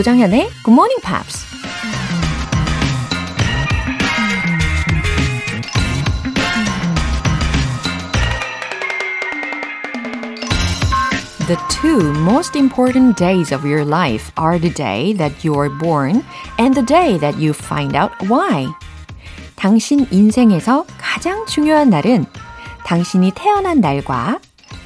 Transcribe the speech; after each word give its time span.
조정현의 0.00 0.48
Good 0.64 0.72
Morning 0.72 1.02
Pops. 1.02 1.44
The 11.46 11.58
two 11.68 12.14
most 12.22 12.56
important 12.56 13.18
days 13.18 13.52
of 13.52 13.68
your 13.68 13.84
life 13.84 14.32
are 14.38 14.58
the 14.58 14.72
day 14.72 15.12
that 15.18 15.46
you 15.46 15.54
are 15.60 15.68
born 15.68 16.24
and 16.58 16.74
the 16.74 16.86
day 16.86 17.18
that 17.18 17.36
you 17.38 17.52
find 17.52 17.94
out 17.94 18.12
why. 18.24 18.68
당신 19.56 20.06
인생에서 20.10 20.86
가장 20.96 21.44
중요한 21.44 21.90
날은 21.90 22.24
당신이 22.86 23.32
태어난 23.34 23.82
날과 23.82 24.38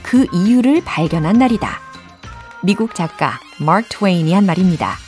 그 0.02 0.26
이유를 0.32 0.82
발견한 0.84 1.38
날이다. 1.38 1.78
미국 2.64 2.96
작가 2.96 3.38
마크 3.60 3.86
트웨인이 3.90 4.32
한 4.32 4.44
말입니다. 4.44 5.03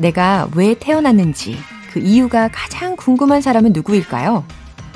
내가 0.00 0.48
왜 0.54 0.74
태어났는지 0.74 1.58
그 1.92 2.00
이유가 2.00 2.48
가장 2.48 2.96
궁금한 2.96 3.42
사람은 3.42 3.72
누구일까요? 3.74 4.44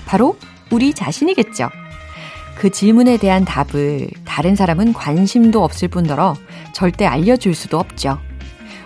바로 0.07 0.37
우리 0.71 0.95
자신이겠죠. 0.95 1.69
그 2.57 2.71
질문에 2.71 3.19
대한 3.19 3.45
답을 3.45 4.09
다른 4.25 4.57
사람은 4.57 4.95
관심도 4.95 5.63
없을 5.63 5.89
뿐더러 5.89 6.37
절대 6.73 7.05
알려줄 7.05 7.55
수도 7.55 7.79
없죠. 7.79 8.19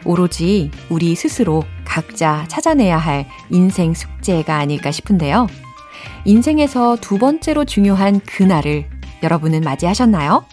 오로지 0.05 0.71
우리 0.89 1.15
스스로 1.15 1.63
각자 1.85 2.45
찾아내야 2.49 2.97
할 2.97 3.27
인생 3.51 3.95
숙제가 3.95 4.57
아닐까 4.57 4.91
싶은데요. 4.91 5.47
인생에서 6.25 6.97
두 7.01 7.19
번째로 7.19 7.65
중요한 7.65 8.21
그날을 8.21 8.89
여러분은 9.23 9.61
맞이하셨나요? 9.61 10.45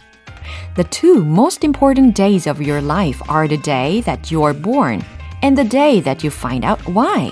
The 0.75 0.89
two 0.89 1.21
most 1.21 1.65
important 1.65 2.15
days 2.15 2.47
of 2.47 2.61
your 2.61 2.85
life 2.85 3.21
are 3.29 3.47
the 3.47 3.61
day 3.61 4.01
that 4.01 4.33
you 4.33 4.45
are 4.45 4.59
born 4.59 5.01
and 5.45 5.61
the 5.61 5.69
day 5.69 6.01
that 6.01 6.25
you 6.25 6.33
find 6.33 6.65
out 6.65 6.81
why. 6.89 7.31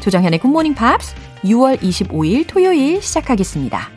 조정현의 0.00 0.40
Good 0.40 0.50
Morning 0.50 0.76
Pops 0.76 1.14
6월 1.44 1.78
25일 1.78 2.44
토요일 2.48 3.00
시작하겠습니다. 3.00 3.88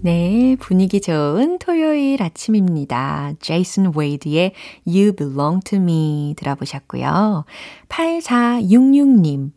네, 0.00 0.56
분위기 0.58 1.02
좋은 1.02 1.58
토요일 1.58 2.22
아침입니다. 2.22 3.34
제이슨 3.40 3.92
웨이드의 3.94 4.52
You 4.86 5.12
Belong 5.12 5.60
to 5.64 5.78
Me 5.78 6.34
들어보셨고요. 6.38 7.44
8466님. 7.88 9.50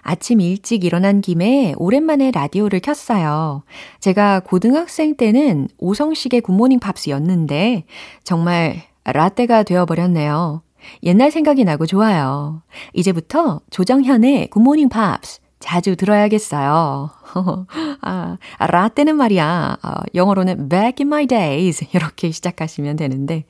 아침 0.00 0.40
일찍 0.40 0.84
일어난 0.84 1.20
김에 1.20 1.74
오랜만에 1.76 2.32
라디오를 2.32 2.80
켰어요. 2.80 3.62
제가 4.00 4.40
고등학생 4.40 5.16
때는 5.16 5.68
오성식의 5.78 6.40
굿모닝 6.40 6.80
팝스였는데 6.80 7.84
정말 8.24 8.82
라떼가 9.04 9.62
되어버렸네요. 9.64 10.62
옛날 11.02 11.30
생각이 11.30 11.64
나고 11.64 11.86
좋아요. 11.86 12.62
이제부터 12.92 13.60
조정현의 13.70 14.48
굿모닝 14.50 14.88
팝스 14.88 15.40
자주 15.62 15.96
들어야겠어요. 15.96 17.10
아, 18.02 18.36
라떼는 18.58 19.16
말이야. 19.16 19.78
어, 19.82 19.90
영어로는 20.14 20.68
back 20.68 20.96
in 21.00 21.06
my 21.06 21.26
days. 21.26 21.86
이렇게 21.94 22.30
시작하시면 22.30 22.96
되는데, 22.96 23.44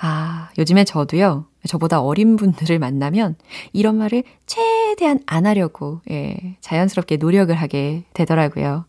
아, 0.00 0.48
요즘에 0.56 0.84
저도요, 0.84 1.46
저보다 1.66 2.00
어린 2.00 2.36
분들을 2.36 2.78
만나면 2.78 3.34
이런 3.72 3.98
말을 3.98 4.22
최대한 4.46 5.20
안 5.26 5.44
하려고, 5.44 6.00
예, 6.10 6.56
자연스럽게 6.60 7.16
노력을 7.16 7.54
하게 7.54 8.04
되더라고요. 8.14 8.86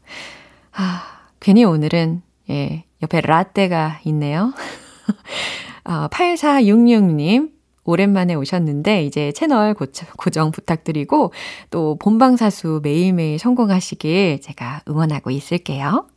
아, 0.72 1.04
괜히 1.40 1.66
오늘은, 1.66 2.22
예, 2.52 2.86
옆에 3.02 3.22
라떼가 3.22 4.02
있네요. 4.06 4.54
아, 5.84 6.08
8466님, 6.10 7.50
오랜만에 7.90 8.36
오셨는데 8.36 9.06
이제 9.06 9.32
채널 9.32 9.74
고정 10.18 10.52
부탁드리고 10.52 11.34
또 11.72 11.98
본방사수 11.98 12.82
매일매일 12.84 13.40
성공하시길 13.40 14.42
제가 14.42 14.82
응원하고 14.88 15.32
있을게요. 15.32 16.08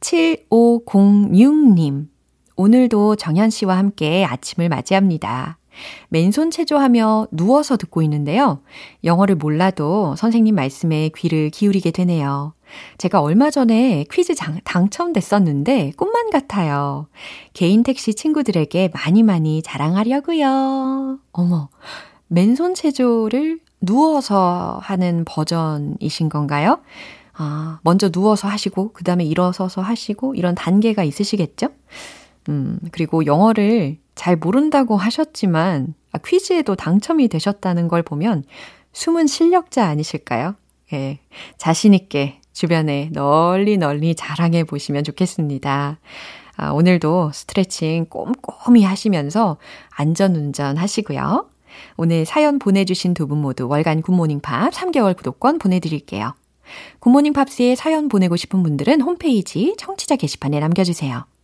7506님. 0.00 2.08
오늘도 2.56 3.16
정현 3.16 3.50
씨와 3.50 3.78
함께 3.78 4.24
아침을 4.24 4.68
맞이합니다. 4.68 5.58
맨손 6.08 6.50
체조하며 6.50 7.28
누워서 7.30 7.76
듣고 7.76 8.02
있는데요. 8.02 8.60
영어를 9.02 9.36
몰라도 9.36 10.14
선생님 10.16 10.54
말씀에 10.54 11.10
귀를 11.16 11.50
기울이게 11.50 11.90
되네요. 11.90 12.54
제가 12.98 13.20
얼마 13.20 13.50
전에 13.50 14.04
퀴즈 14.10 14.34
장, 14.34 14.58
당첨됐었는데 14.64 15.92
꿈만 15.96 16.30
같아요. 16.30 17.08
개인 17.52 17.82
택시 17.82 18.14
친구들에게 18.14 18.90
많이 18.94 19.22
많이 19.22 19.62
자랑하려고요. 19.62 21.18
어머, 21.32 21.68
맨손 22.28 22.74
체조를 22.74 23.60
누워서 23.80 24.78
하는 24.82 25.24
버전이신 25.26 26.28
건가요? 26.28 26.80
아, 27.36 27.80
먼저 27.82 28.10
누워서 28.10 28.48
하시고, 28.48 28.92
그 28.92 29.02
다음에 29.04 29.24
일어서서 29.24 29.82
하시고, 29.82 30.34
이런 30.36 30.54
단계가 30.54 31.02
있으시겠죠? 31.02 31.68
음, 32.48 32.78
그리고 32.92 33.26
영어를 33.26 33.98
잘 34.14 34.36
모른다고 34.36 34.96
하셨지만, 34.96 35.94
아, 36.12 36.18
퀴즈에도 36.24 36.76
당첨이 36.76 37.28
되셨다는 37.28 37.88
걸 37.88 38.02
보면 38.02 38.44
숨은 38.92 39.26
실력자 39.26 39.86
아니실까요? 39.86 40.54
예, 40.92 41.18
자신있게 41.58 42.40
주변에 42.52 43.10
널리 43.12 43.76
널리 43.76 44.14
자랑해 44.14 44.64
보시면 44.64 45.02
좋겠습니다. 45.04 45.98
아, 46.56 46.70
오늘도 46.70 47.32
스트레칭 47.32 48.06
꼼꼼히 48.06 48.84
하시면서 48.84 49.56
안전운전 49.90 50.76
하시고요. 50.76 51.48
오늘 51.96 52.24
사연 52.24 52.60
보내주신 52.60 53.14
두 53.14 53.26
분 53.26 53.38
모두 53.38 53.66
월간 53.66 54.02
굿모닝 54.02 54.40
팝 54.40 54.70
3개월 54.72 55.16
구독권 55.16 55.58
보내드릴게요. 55.58 56.34
굿모닝 57.00 57.32
팝스에 57.32 57.74
사연 57.74 58.08
보내고 58.08 58.36
싶은 58.36 58.62
분들은 58.62 59.00
홈페이지 59.00 59.74
청취자 59.76 60.14
게시판에 60.16 60.60
남겨주세요. 60.60 61.26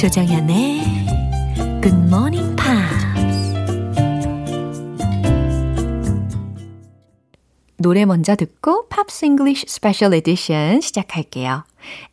조정현의 0.00 0.80
Good 1.82 2.06
morning 2.06 2.56
pops 2.56 3.52
노래 7.76 8.06
먼저 8.06 8.34
듣고 8.34 8.88
팝스 8.88 9.26
잉글리쉬 9.26 9.66
스페셜 9.68 10.14
에디션 10.14 10.80
시작할게요. 10.80 11.64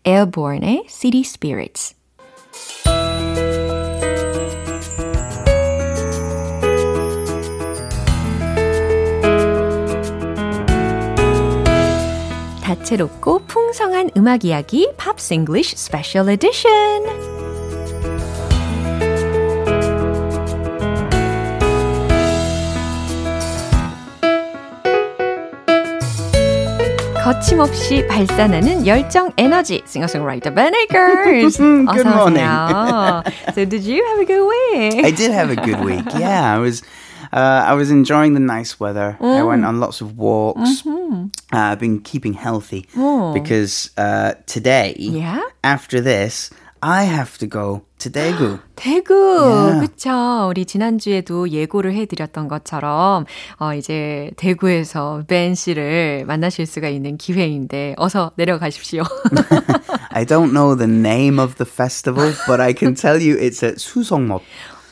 Airborne의 0.06 0.84
City 0.90 1.22
Spirits 1.22 1.96
다채롭고 12.62 13.45
풍성한 13.48 14.12
음악 14.18 14.44
이야기 14.44 14.92
팝스 14.98 15.36
잉글리쉬 15.36 15.78
스페셜 15.78 16.30
에디션. 16.31 17.37
거침없이 27.26 28.06
발산하는 28.06 28.87
열정 28.87 29.31
에너지 29.37 29.82
싱어송라이터 29.87 30.55
Ben 30.55 30.75
Akers. 30.75 31.56
Good 31.56 32.06
morning. 32.06 32.44
so 33.55 33.64
did 33.64 33.85
you 33.85 34.05
have 34.06 34.20
a 34.20 34.25
good 34.25 34.47
week? 34.47 35.05
I 35.05 35.11
did 35.11 35.31
have 35.31 35.50
a 35.50 35.56
good 35.56 35.85
week. 35.85 36.05
Yeah, 36.19 36.55
I 36.55 36.59
was 36.59 36.82
uh, 37.32 37.64
I 37.67 37.75
was 37.75 37.91
enjoying 37.91 38.35
the 38.35 38.41
nice 38.41 38.79
weather. 38.79 39.17
Mm. 39.20 39.37
I 39.37 39.43
went 39.43 39.64
on 39.64 39.81
lots 39.81 40.00
of 40.00 40.19
walks. 40.19 40.82
Mm-hmm. 40.82 41.26
Uh, 41.53 41.59
I've 41.73 41.81
been 41.81 42.00
keeping 42.00 42.35
healthy 42.35 42.87
oh. 42.97 43.32
because 43.32 43.91
uh, 43.97 44.35
today, 44.47 44.94
yeah? 44.99 45.43
after 45.64 46.00
this, 46.00 46.50
I 46.81 47.06
have 47.06 47.38
to 47.39 47.47
go 47.50 47.81
to 48.00 48.09
Daegu. 48.12 48.59
대구! 48.75 49.13
Yeah. 49.13 49.79
그쵸. 49.88 50.47
우리 50.50 50.65
지난주에도 50.65 51.50
예고를 51.50 51.94
해드렸던 51.95 52.47
것처럼, 52.47 53.25
어, 53.59 53.74
이제 53.74 54.31
대구에서 54.38 55.24
벤 55.27 55.56
씨를 55.56 56.25
만나실 56.27 56.65
수가 56.65 56.89
있는 56.89 57.18
기회인데, 57.18 57.95
어서 57.97 58.31
내려가십시오. 58.35 59.03
I 60.12 60.25
don't 60.25 60.51
know 60.53 60.75
the 60.75 60.89
name 60.91 61.39
of 61.39 61.56
the 61.56 61.65
festival, 61.69 62.33
but 62.47 62.62
I 62.62 62.74
can 62.77 62.94
tell 62.95 63.18
you 63.21 63.38
it's 63.38 63.63
at 63.63 63.75
Susongmot. 63.79 64.44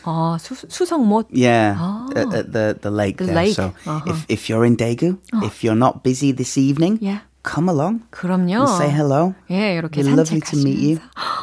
어, 0.04 0.38
수, 0.40 0.54
수성못. 0.68 1.28
Yeah, 1.34 1.78
Oh. 1.82 2.06
at, 2.16 2.52
the 2.52 2.78
the 2.80 2.92
lake 2.94 3.18
The 3.18 3.26
there. 3.26 3.42
lake. 3.42 3.56
So 3.56 3.74
Uh-huh. 3.90 4.06
if 4.06 4.26
if 4.30 4.50
you're 4.50 4.64
in 4.66 4.78
Daegu, 4.78 5.18
if 5.42 5.64
you're 5.66 5.74
not 5.78 6.04
busy 6.04 6.32
this 6.32 6.58
evening, 6.62 7.00
Yeah. 7.02 7.22
come 7.42 7.70
along 7.70 8.02
그럼요. 8.12 8.54
and 8.54 8.70
say 8.70 8.90
hello. 8.94 9.34
예, 9.50 9.74
이렇게 9.82 10.04
be 10.04 10.14
lovely 10.14 10.42
to 10.42 10.58
meet 10.62 10.78
you. 10.78 10.98
산책하시면서. 11.02 11.02
어, 11.02 11.35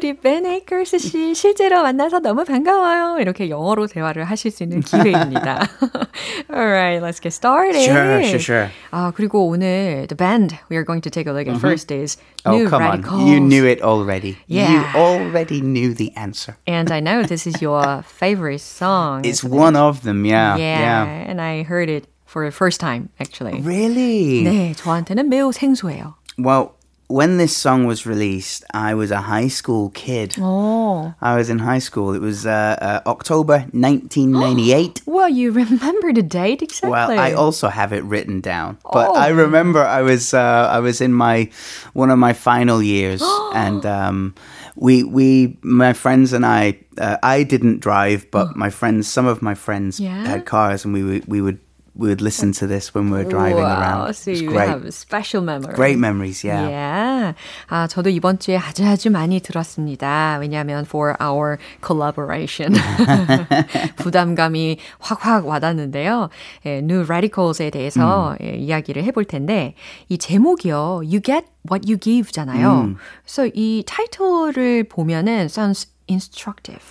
우리 0.00 0.14
벤 0.16 0.46
에이커스 0.46 0.98
씨 0.98 1.34
실제로 1.34 1.82
만나서 1.82 2.20
너무 2.20 2.44
반가워요. 2.44 3.18
이렇게 3.20 3.48
영어로 3.50 3.86
대화를 3.86 4.24
하실 4.24 4.50
수 4.50 4.62
있는 4.62 4.80
기회입니다. 4.80 5.66
Alright, 6.50 7.02
let's 7.02 7.20
get 7.20 7.32
started. 7.32 7.80
Sure, 7.82 8.22
sure, 8.24 8.38
sure. 8.38 8.68
아, 8.90 9.12
그리고 9.14 9.46
오늘 9.48 10.06
the 10.08 10.16
band 10.16 10.56
we 10.70 10.76
are 10.76 10.84
going 10.84 11.00
to 11.02 11.10
take 11.10 11.26
a 11.26 11.32
look 11.34 11.48
at 11.48 11.58
first 11.60 11.92
is 11.92 12.16
Oh, 12.44 12.52
New 12.56 12.68
come 12.68 12.82
Radicals. 12.82 13.22
on. 13.22 13.26
You 13.26 13.40
knew 13.40 13.64
it 13.66 13.82
already. 13.82 14.36
Yeah. 14.46 14.70
You 14.70 15.00
already 15.00 15.60
knew 15.60 15.94
the 15.94 16.12
answer. 16.16 16.56
And 16.66 16.92
I 16.92 17.00
know 17.00 17.22
this 17.24 17.46
is 17.46 17.60
your 17.60 18.02
favorite 18.02 18.60
song. 18.60 19.24
It's 19.24 19.42
isn't 19.42 19.50
one 19.50 19.74
it? 19.76 19.80
of 19.80 20.02
them, 20.02 20.24
yeah. 20.24 20.56
yeah, 20.56 21.04
Yeah. 21.04 21.30
and 21.30 21.40
I 21.40 21.62
heard 21.64 21.88
it 21.90 22.06
for 22.24 22.44
the 22.44 22.52
first 22.52 22.80
time 22.80 23.08
actually. 23.20 23.60
Really? 23.62 24.44
네, 24.44 24.74
저한테는 24.76 25.28
매우 25.28 25.52
생소해요. 25.52 26.14
Well, 26.38 26.74
when 27.11 27.37
this 27.37 27.55
song 27.55 27.85
was 27.85 28.05
released, 28.05 28.63
I 28.73 28.93
was 28.95 29.11
a 29.11 29.21
high 29.27 29.49
school 29.49 29.89
kid. 29.91 30.35
오. 30.39 31.13
I 31.21 31.35
was 31.35 31.49
in 31.49 31.59
high 31.59 31.79
school. 31.79 32.13
It 32.13 32.21
was 32.21 32.45
uh, 32.45 32.77
uh, 32.81 33.01
October 33.05 33.65
1998. 33.73 35.01
Well, 35.11 35.27
you 35.29 35.51
remember 35.51 36.13
the 36.13 36.23
date 36.23 36.61
exactly. 36.61 36.89
Well, 36.91 37.11
I 37.19 37.33
also 37.33 37.67
have 37.67 37.91
it 37.93 38.03
written 38.03 38.39
down, 38.39 38.77
but 38.91 39.09
Oh. 39.11 39.15
I 39.15 39.27
remember 39.29 39.83
I 39.83 40.01
was 40.01 40.33
uh, 40.33 40.67
I 40.71 40.79
was 40.79 41.01
in 41.01 41.11
my 41.13 41.49
one 41.93 42.09
of 42.09 42.17
my 42.17 42.33
final 42.33 42.81
years, 42.81 43.21
and 43.53 43.85
um, 43.85 44.33
we 44.75 45.03
we 45.03 45.57
my 45.61 45.91
friends 45.93 46.31
and 46.33 46.45
I 46.45 46.79
uh, 46.97 47.17
I 47.21 47.43
didn't 47.43 47.79
drive, 47.81 48.25
but 48.31 48.55
my 48.55 48.69
friends, 48.69 49.07
some 49.07 49.27
of 49.27 49.41
my 49.41 49.53
friends 49.53 49.99
Yeah? 49.99 50.25
had 50.25 50.45
cars, 50.45 50.85
and 50.85 50.93
we 50.93 51.21
we 51.27 51.41
would 51.41 51.59
we 51.98 52.08
would 52.08 52.20
listen 52.20 52.52
to 52.52 52.66
this 52.66 52.94
when 52.94 53.10
we 53.10 53.16
were 53.16 53.24
driving 53.24 53.62
wow, 53.62 53.80
around. 53.80 54.14
So 54.14 54.30
It's 54.30 54.42
you 54.42 54.50
great, 54.50 54.68
have 54.68 54.84
a 54.84 54.92
special 54.92 55.40
memory. 55.42 55.74
great 55.74 55.98
memories. 55.98 56.44
Yeah. 56.44 56.68
Yeah. 56.68 57.34
아, 57.70 57.88
저도 57.88 58.10
이번 58.10 58.38
주에 58.38 58.58
아주 58.58 58.84
아주 58.84 59.10
많이 59.10 59.40
들었습니다. 59.40 60.36
왜냐하면 60.38 60.84
for 60.84 61.16
our 61.20 61.58
collaboration. 61.82 62.74
부담감이 63.96 64.78
확확 64.98 65.46
와닿는데요. 65.46 66.28
예, 66.66 66.78
New 66.78 67.04
Radicals에 67.04 67.70
대해서 67.70 68.36
예, 68.42 68.56
이야기를 68.56 69.02
해볼 69.04 69.24
텐데 69.24 69.74
이 70.10 70.18
제목이요. 70.18 71.00
You 71.02 71.20
get 71.22 71.46
what 71.70 71.88
you 71.88 71.96
give잖아요. 71.98 72.94
그래서 73.24 73.50
이 73.54 73.82
타이틀을 73.86 74.84
보면은 74.84 75.46
sounds 75.46 75.86
instructive. 76.10 76.82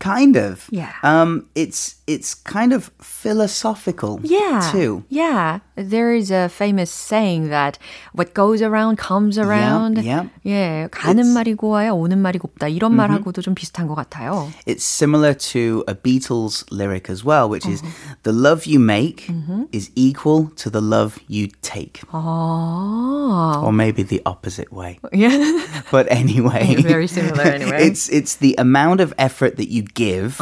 Kind 0.00 0.36
of. 0.36 0.68
Yeah. 0.70 0.92
Um, 1.02 1.46
it's 1.56 1.96
it's 2.06 2.34
kind 2.34 2.72
of 2.72 2.90
philosophical. 3.00 4.18
Yeah. 4.22 4.70
Too. 4.72 5.04
Yeah. 5.10 5.60
There 5.76 6.14
is 6.14 6.30
a 6.30 6.48
famous 6.48 6.90
saying 6.90 7.50
that 7.50 7.78
what 8.14 8.32
goes 8.34 8.62
around 8.62 8.96
comes 8.96 9.38
around. 9.38 9.98
yeah. 10.02 10.26
예, 10.46 10.88
가는 10.90 11.26
말이 11.34 11.54
고와야 11.54 11.92
오는 11.92 12.18
말이 12.18 12.38
곱다. 12.38 12.66
이런 12.68 12.94
말하고도 12.96 13.42
좀 13.42 13.54
비슷한 13.54 13.86
것 13.86 13.94
같아요. 13.94 14.48
It's 14.66 14.82
similar 14.84 15.34
to 15.52 15.84
a 15.86 15.94
Beatles 15.94 16.64
lyric 16.70 17.10
as 17.10 17.22
well, 17.24 17.48
which 17.48 17.66
is 17.66 17.82
the 18.22 18.32
love 18.32 18.64
you 18.66 18.78
make 18.80 19.28
is 19.72 19.90
equal 19.94 20.50
to 20.56 20.70
the 20.70 20.80
love 20.80 21.18
you 21.28 21.48
take. 21.62 22.00
아. 22.10 23.62
Or 23.62 23.72
maybe 23.72 24.02
the 24.02 24.22
opposite 24.24 24.72
way. 24.72 24.98
Yeah. 25.12 25.60
But 25.90 26.06
anyway, 26.10 26.76
Very 26.82 27.06
similar 27.06 27.42
anyway. 27.42 27.84
it's 27.86 28.08
it's 28.08 28.36
the 28.36 28.54
amount 28.58 29.00
of 29.00 29.12
effort 29.18 29.56
that 29.58 29.68
you 29.68 29.82
give 29.82 30.40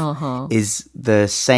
is 0.50 0.88
the 0.94 1.26
same 1.26 1.49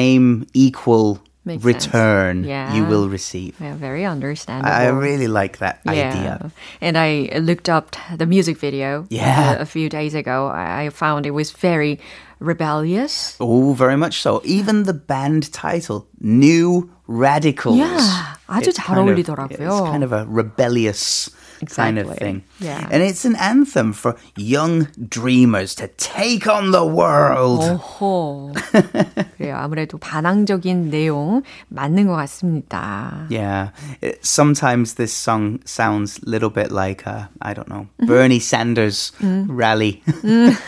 equal 0.54 1.20
Makes 1.46 1.66
return 1.66 2.44
Yeah. 2.46 2.74
you 2.76 2.86
will 2.86 3.10
receive. 3.10 3.54
yeah, 3.60 3.76
very 3.76 4.06
understandable. 4.06 4.72
I 4.72 4.88
really 4.88 5.28
like 5.28 5.58
that 5.58 5.80
yeah. 5.86 5.92
idea. 5.92 6.52
And 6.80 6.98
I 6.98 7.30
looked 7.40 7.68
up 7.68 7.96
the 8.18 8.26
music 8.26 8.58
video 8.58 9.06
Yeah. 9.10 9.58
a, 9.60 9.62
a 9.62 9.66
few 9.66 9.90
days 9.90 10.16
ago. 10.16 10.48
I 10.48 10.86
I 10.86 10.90
found 10.90 11.26
it 11.26 11.32
was 11.36 11.52
very 11.52 12.00
rebellious. 12.40 13.36
Oh, 13.40 13.74
very 13.74 13.98
much 13.98 14.22
so. 14.22 14.42
Even 14.46 14.84
the 14.84 14.94
band 14.94 15.52
title, 15.52 16.08
New 16.22 16.90
Radicals. 17.08 17.78
Yeah, 17.78 18.33
아주 18.47 18.71
It's 18.71 18.77
잘 18.77 18.95
kind 18.97 19.01
of- 19.01 19.17
어울리더라고요. 19.19 19.69
It's 19.69 19.91
kind 19.91 20.05
of 20.05 20.13
a 20.13 20.25
rebellious 20.29 21.31
kind 21.75 21.99
of 21.99 22.07
Exactly. 22.07 22.25
thing. 22.25 22.43
Yeah. 22.61 22.87
And 22.89 23.03
it's 23.03 23.25
an 23.25 23.35
anthem 23.35 23.93
for 23.93 24.15
young 24.37 24.87
dreamers 25.09 25.75
to 25.83 25.89
take 25.99 26.47
on 26.47 26.71
the 26.71 26.85
world. 26.87 27.67
오호. 27.67 28.55
그래요. 29.37 29.57
아무래도 29.59 29.99
반항적인 29.99 30.89
내용 30.91 31.43
맞는 31.69 32.07
것 32.07 32.15
같습니다. 32.15 33.27
Yeah. 33.29 33.71
It, 34.01 34.25
sometimes 34.25 34.95
this 34.95 35.13
song 35.13 35.59
sounds 35.65 36.21
a 36.25 36.31
little 36.31 36.51
bit 36.51 36.71
like, 36.71 37.03
uh, 37.09 37.27
I 37.43 37.55
don't 37.55 37.69
know, 37.69 37.89
Bernie 38.07 38.39
Sanders 38.39 39.11
rally, 39.21 40.01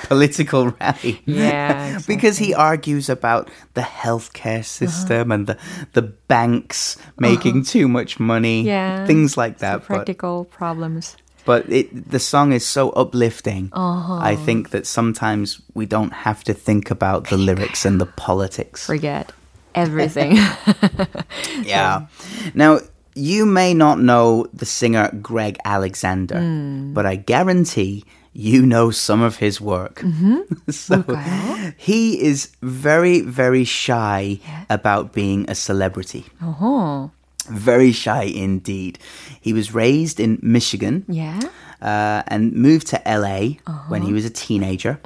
political 0.09 0.75
rally. 0.81 1.23
Yeah, 1.25 2.00
because 2.06 2.38
he 2.38 2.53
argues 2.53 3.09
about 3.09 3.49
the 3.75 3.82
healthcare 3.82 4.65
system 4.65 5.31
and 5.31 5.47
the, 5.47 5.56
the 5.93 6.03
banks 6.03 6.97
making 7.19 7.62
too 7.66 7.88
much 7.88 8.20
money, 8.20 8.64
yeah, 8.64 9.06
things 9.06 9.38
like 9.38 9.60
that. 9.60 9.84
Practical 9.84 10.46
but, 10.46 10.52
problems. 10.52 11.18
But 11.46 11.70
it, 11.72 12.10
the 12.10 12.20
song 12.20 12.54
is 12.54 12.66
so 12.66 12.90
uplifting. 12.92 13.70
Uh-huh. 13.72 14.18
I 14.18 14.36
think 14.36 14.72
that 14.72 14.88
sometimes 14.88 15.62
we 15.76 15.86
don't 15.86 16.12
have 16.12 16.44
to 16.46 16.54
think 16.54 16.90
about 16.90 17.30
the 17.30 17.38
lyrics 17.38 17.86
and 17.86 18.02
the 18.02 18.08
politics. 18.08 18.86
Forget 18.86 19.32
everything. 19.76 20.38
yeah. 21.62 22.08
Now, 22.56 22.80
you 23.14 23.46
may 23.46 23.74
not 23.74 24.00
know 24.00 24.48
the 24.54 24.66
singer 24.66 25.12
Greg 25.22 25.58
Alexander, 25.64 26.36
mm. 26.36 26.94
but 26.94 27.06
I 27.06 27.16
guarantee 27.16 28.04
you 28.34 28.66
know 28.66 28.92
some 28.92 29.22
of 29.22 29.38
his 29.38 29.62
work. 29.62 30.02
Mm-hmm. 30.02 30.40
so 30.72 31.04
okay. 31.08 31.74
he 31.78 32.22
is 32.22 32.52
very, 32.62 33.22
very 33.22 33.64
shy 33.64 34.40
yeah. 34.44 34.66
about 34.69 35.14
being 35.14 35.50
a 35.50 35.56
celebrity. 35.56 36.26
Uh-huh. 36.42 37.07
Very 37.49 37.91
shy 37.93 38.25
indeed. 38.25 38.99
He 39.41 39.53
was 39.53 39.75
raised 39.75 40.20
in 40.20 40.39
Michigan 40.43 41.05
Yeah. 41.08 41.41
uh, 41.82 42.22
and 42.29 42.53
moved 42.55 42.87
to 42.89 43.01
LA 43.06 43.58
when 43.89 44.03
he 44.03 44.13
was 44.13 44.25
a 44.25 44.31
teenager. 44.31 45.01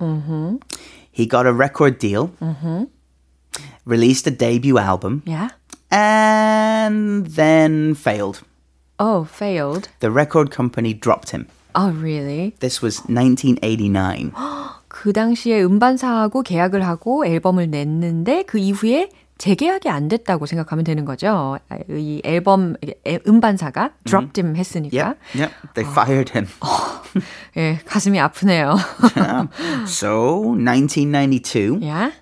He 1.11 1.27
got 1.27 1.47
a 1.47 1.53
record 1.53 1.99
deal, 1.99 2.31
released 3.87 4.27
a 4.27 4.31
debut 4.31 4.79
album, 4.79 5.23
Yeah. 5.25 5.51
and 5.91 7.27
then 7.27 7.95
failed. 7.95 8.43
Oh, 8.99 9.25
failed. 9.25 9.89
The 10.01 10.11
record 10.11 10.51
company 10.51 10.93
dropped 10.95 11.31
him. 11.31 11.47
Oh, 11.75 11.91
really? 11.91 12.55
This 12.61 12.83
was 12.83 13.03
1989. 13.09 14.33
그 14.89 15.13
당시에 15.13 15.61
음반사하고 15.65 16.43
계약을 16.43 16.83
하고 16.87 17.27
앨범을 17.27 17.71
냈는데 17.71 18.45
그 18.45 18.59
이후에 18.59 19.09
재계약이 19.39 19.89
안 19.89 20.09
됐다고 20.09 20.47
생각하면 20.47 20.85
되는 20.85 21.05
거죠. 21.05 21.59
아, 21.69 21.77
이 21.91 22.23
앨범 22.25 22.77
애- 23.07 23.19
음반사가 23.27 23.91
dropped 24.05 24.41
him 24.41 24.55
했으니까. 24.57 24.97
Yep, 24.97 25.19
yep. 25.35 25.53
They 25.75 25.91
fired 25.91 26.33
him. 26.33 26.47
예, 27.57 27.81
가슴이 27.85 28.19
아프네요. 28.21 28.77
so, 29.87 30.55
1992, 30.57 31.79
yeah. 31.83 32.13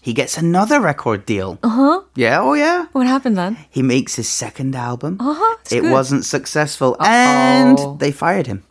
he 0.00 0.12
gets 0.14 0.36
another 0.38 0.80
record 0.80 1.26
deal. 1.26 1.58
Uh-huh. 1.62 2.00
Yeah, 2.16 2.40
oh 2.42 2.54
yeah. 2.54 2.86
What 2.92 3.06
happened 3.06 3.36
then? 3.36 3.56
He 3.70 3.82
makes 3.82 4.16
his 4.16 4.28
second 4.28 4.74
album. 4.74 5.18
Uh-huh. 5.20 5.56
It's 5.62 5.72
It 5.72 5.82
good. 5.82 5.92
wasn't 5.92 6.24
successful, 6.24 6.96
and 7.00 7.78
they 7.98 8.10
fired 8.12 8.46
him. 8.46 8.62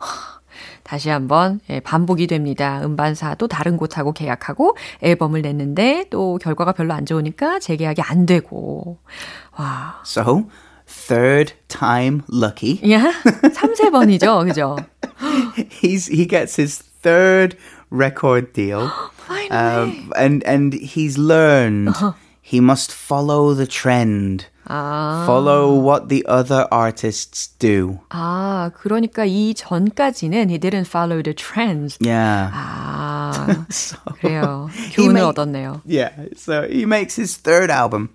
다시 0.89 1.09
한번 1.09 1.59
예, 1.69 1.79
반복이 1.79 2.25
됩니다. 2.25 2.81
음반사 2.83 3.35
또 3.35 3.47
다른 3.47 3.77
곳하고 3.77 4.11
계약하고 4.11 4.75
앨범을 5.03 5.43
냈는데 5.43 6.05
또 6.09 6.39
결과가 6.41 6.71
별로 6.71 6.95
안 6.95 7.05
좋으니까 7.05 7.59
재계약이 7.59 8.01
안 8.01 8.25
되고. 8.25 8.97
와. 9.55 10.01
So, 10.03 10.49
third 10.87 11.53
time 11.67 12.23
lucky. 12.33 12.81
야, 12.91 13.13
3, 13.53 13.75
세 13.75 13.91
번이죠. 13.91 14.45
그죠? 14.45 14.77
He's 15.79 16.07
he 16.07 16.27
gets 16.27 16.59
his 16.59 16.81
third 17.03 17.55
record 17.91 18.51
deal. 18.53 18.89
Finally. 19.27 20.09
Um, 20.09 20.13
and 20.17 20.43
and 20.47 20.73
he's 20.73 21.19
learned 21.19 21.93
he 22.48 22.60
must 22.60 22.92
follow 22.92 23.54
the 23.54 23.66
trend. 23.66 24.46
아. 24.66 25.24
Follow 25.26 25.74
what 25.74 26.08
the 26.08 26.24
other 26.26 26.66
artists 26.72 27.48
do. 27.58 28.00
아, 28.10 28.70
그러니까 28.74 29.24
이 29.26 29.52
전까지는 29.54 30.48
he 30.48 30.58
didn't 30.58 30.86
follow 30.86 31.22
the 31.22 31.34
trends. 31.34 31.98
Yeah. 32.00 32.50
아, 32.52 33.66
So, 33.70 33.98
그래요. 34.20 34.68
he 34.72 34.96
교훈을 34.96 35.20
made- 35.20 35.34
얻었네요. 35.36 35.82
Yeah. 35.86 36.12
So 36.36 36.62
he 36.66 36.84
makes 36.86 37.16
his 37.16 37.36
third 37.36 37.70
album, 37.70 38.08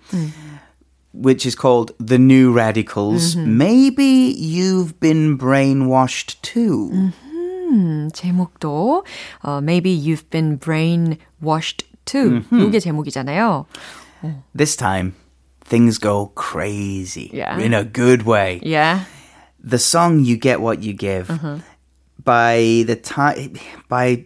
which 1.14 1.46
is 1.46 1.54
called 1.54 1.92
The 2.00 2.18
New 2.18 2.52
Radicals. 2.52 3.36
Maybe 3.36 4.34
you've 4.34 4.98
been 4.98 5.38
brainwashed 5.38 6.40
too. 6.42 6.90
음, 6.92 8.10
제목도 8.12 9.04
어, 9.44 9.60
Maybe 9.62 9.90
you've 9.94 10.28
been 10.30 10.58
brainwashed 10.58 11.84
too. 12.06 12.42
이게 12.50 12.80
제목이잖아요. 12.80 13.66
This 14.54 14.76
time, 14.76 15.14
things 15.64 15.98
go 15.98 16.32
crazy 16.34 17.30
Yeah. 17.32 17.58
in 17.62 17.72
a 17.74 17.84
good 17.84 18.24
way. 18.26 18.60
Yeah. 18.62 19.06
the 19.62 19.76
song 19.78 20.20
"You 20.24 20.36
Get 20.40 20.60
What 20.60 20.80
You 20.82 20.96
Give" 20.96 21.28
by 22.24 22.84
the 22.86 22.96
time 23.00 23.54
by 23.88 24.24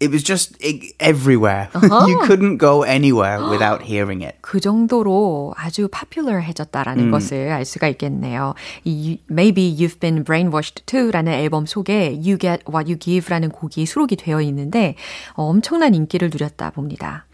it 0.00 0.10
was 0.10 0.24
just 0.24 0.58
e- 0.64 0.90
everywhere. 0.98 1.68
you 2.08 2.18
couldn't 2.26 2.56
go 2.58 2.82
anywhere 2.82 3.38
without 3.48 3.82
hearing 3.86 4.22
it. 4.26 4.34
그 4.40 4.58
정도로 4.58 5.54
아주 5.56 5.86
popular해졌다라는 5.88 7.12
것을 7.12 7.50
알 7.50 7.64
수가 7.64 7.86
있겠네요. 7.88 8.54
이 8.84 9.18
Maybe 9.30 9.72
You've 9.76 10.00
Been 10.00 10.24
Brainwashed 10.24 10.86
Too라는 10.86 11.32
앨범 11.32 11.66
속에 11.66 12.14
You 12.18 12.36
Get 12.38 12.64
What 12.68 12.90
You 12.90 12.98
Give라는 12.98 13.50
곡이 13.50 13.86
수록이 13.86 14.16
되어 14.16 14.40
있는데 14.42 14.96
어, 15.34 15.44
엄청난 15.44 15.94
인기를 15.94 16.30
누렸다 16.32 16.70
봅니다. 16.70 17.26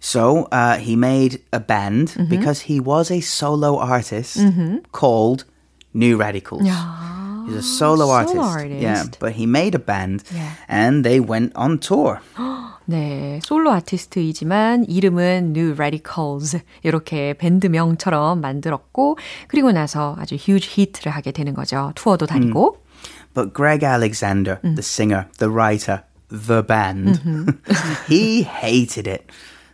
So 0.00 0.48
uh, 0.50 0.78
he 0.78 0.96
made 0.96 1.40
a 1.52 1.60
band 1.60 2.16
because 2.28 2.62
he 2.62 2.80
was 2.80 3.10
a 3.10 3.20
solo 3.20 3.78
artist 3.78 4.38
called 4.90 5.44
New 5.94 6.16
Radicals. 6.16 6.62
He's 7.46 7.56
a 7.56 7.62
solo, 7.62 8.06
solo 8.06 8.10
artist. 8.12 8.36
artist. 8.38 8.80
Yeah, 8.82 9.04
but 9.20 9.32
he 9.32 9.46
made 9.46 9.74
a 9.74 9.78
band 9.78 10.24
Yeah. 10.34 10.54
and 10.68 11.04
they 11.04 11.20
went 11.20 11.52
on 11.56 11.78
tour. 11.78 12.18
네, 12.84 13.38
솔로 13.44 13.70
아티스트이지만 13.72 14.86
이름은 14.88 15.52
New 15.54 15.72
Radicals 15.74 16.58
이렇게 16.82 17.34
밴드명처럼 17.34 18.40
만들었고 18.40 19.18
그리고 19.46 19.70
나서 19.70 20.16
아주 20.18 20.34
huge 20.34 20.68
히트를 20.68 21.12
하게 21.12 21.30
되는 21.30 21.54
거죠. 21.54 21.92
투어도 21.94 22.26
다니고. 22.26 22.76
But 23.34 23.54
Greg 23.54 23.84
Alexander, 23.84 24.58
the 24.62 24.82
singer, 24.82 25.26
the 25.38 25.48
writer, 25.50 26.02
the 26.28 26.62
band, 26.66 27.20
he 28.08 28.42
hated 28.42 29.08
it. 29.08 29.24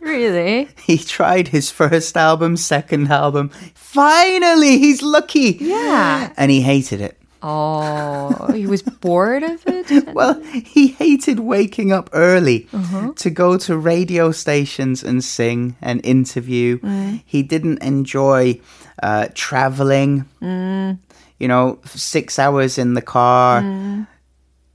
Really? 0.04 0.68
He 0.84 0.98
tried 0.98 1.48
his 1.48 1.70
first 1.70 2.16
album, 2.16 2.56
second 2.56 3.10
album. 3.10 3.48
Finally, 3.74 4.78
he's 4.78 5.02
lucky. 5.02 5.56
Yeah. 5.58 6.32
And 6.36 6.50
he 6.50 6.60
hated 6.60 7.00
it. 7.00 7.18
Oh, 7.42 8.50
he 8.54 8.66
was 8.66 8.82
bored 9.02 9.42
of 9.42 9.62
it. 9.66 10.14
Well, 10.14 10.40
he 10.42 10.88
hated 10.88 11.40
waking 11.40 11.92
up 11.92 12.08
early 12.12 12.68
uh-huh. 12.72 13.12
to 13.16 13.30
go 13.30 13.58
to 13.58 13.76
radio 13.76 14.30
stations 14.32 15.02
and 15.04 15.22
sing 15.22 15.76
and 15.82 16.04
interview. 16.04 16.78
Mm. 16.78 17.22
He 17.26 17.42
didn't 17.42 17.82
enjoy 17.82 18.60
uh, 19.02 19.28
traveling. 19.34 20.24
Mm. 20.40 20.98
You 21.38 21.48
know, 21.48 21.80
six 21.84 22.38
hours 22.38 22.78
in 22.78 22.94
the 22.94 23.02
car, 23.02 23.60
mm. 23.60 24.06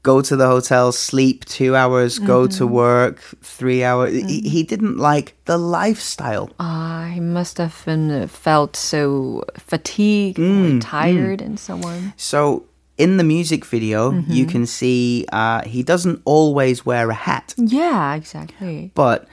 Go 0.03 0.22
to 0.22 0.36
the 0.36 0.48
hotel, 0.48 0.91
sleep 0.91 1.46
two 1.46 1.75
hours, 1.75 2.20
go 2.20 2.48
to 2.48 2.63
mm-hmm. 2.63 2.74
work 2.74 3.20
three 3.41 3.84
hours. 3.84 4.13
He, 4.13 4.22
mm-hmm. 4.22 4.50
he 4.50 4.63
didn't 4.63 4.98
like 4.98 5.36
the 5.46 5.58
lifestyle. 5.58 6.50
Ah, 6.60 7.10
he 7.13 7.20
must 7.20 7.58
have 7.58 7.84
been 7.86 8.12
uh, 8.12 8.27
felt 8.27 8.75
so 8.75 9.44
fatigued, 9.58 10.39
or 10.39 10.44
mm, 10.44 10.77
mm. 10.77 10.82
tired, 10.82 11.41
and 11.41 11.60
so 11.60 11.75
on. 11.84 12.13
So 12.18 12.65
in 12.98 13.18
the 13.18 13.24
music 13.24 13.65
video, 13.65 14.12
you 14.12 14.44
mm-hmm. 14.46 14.51
can 14.51 14.65
see 14.65 15.25
uh, 15.32 15.63
he 15.63 15.84
doesn't 15.84 16.22
always 16.25 16.86
wear 16.86 17.10
a 17.10 17.13
hat. 17.13 17.53
Yeah, 17.58 18.15
exactly. 18.15 18.91
But 18.94 19.27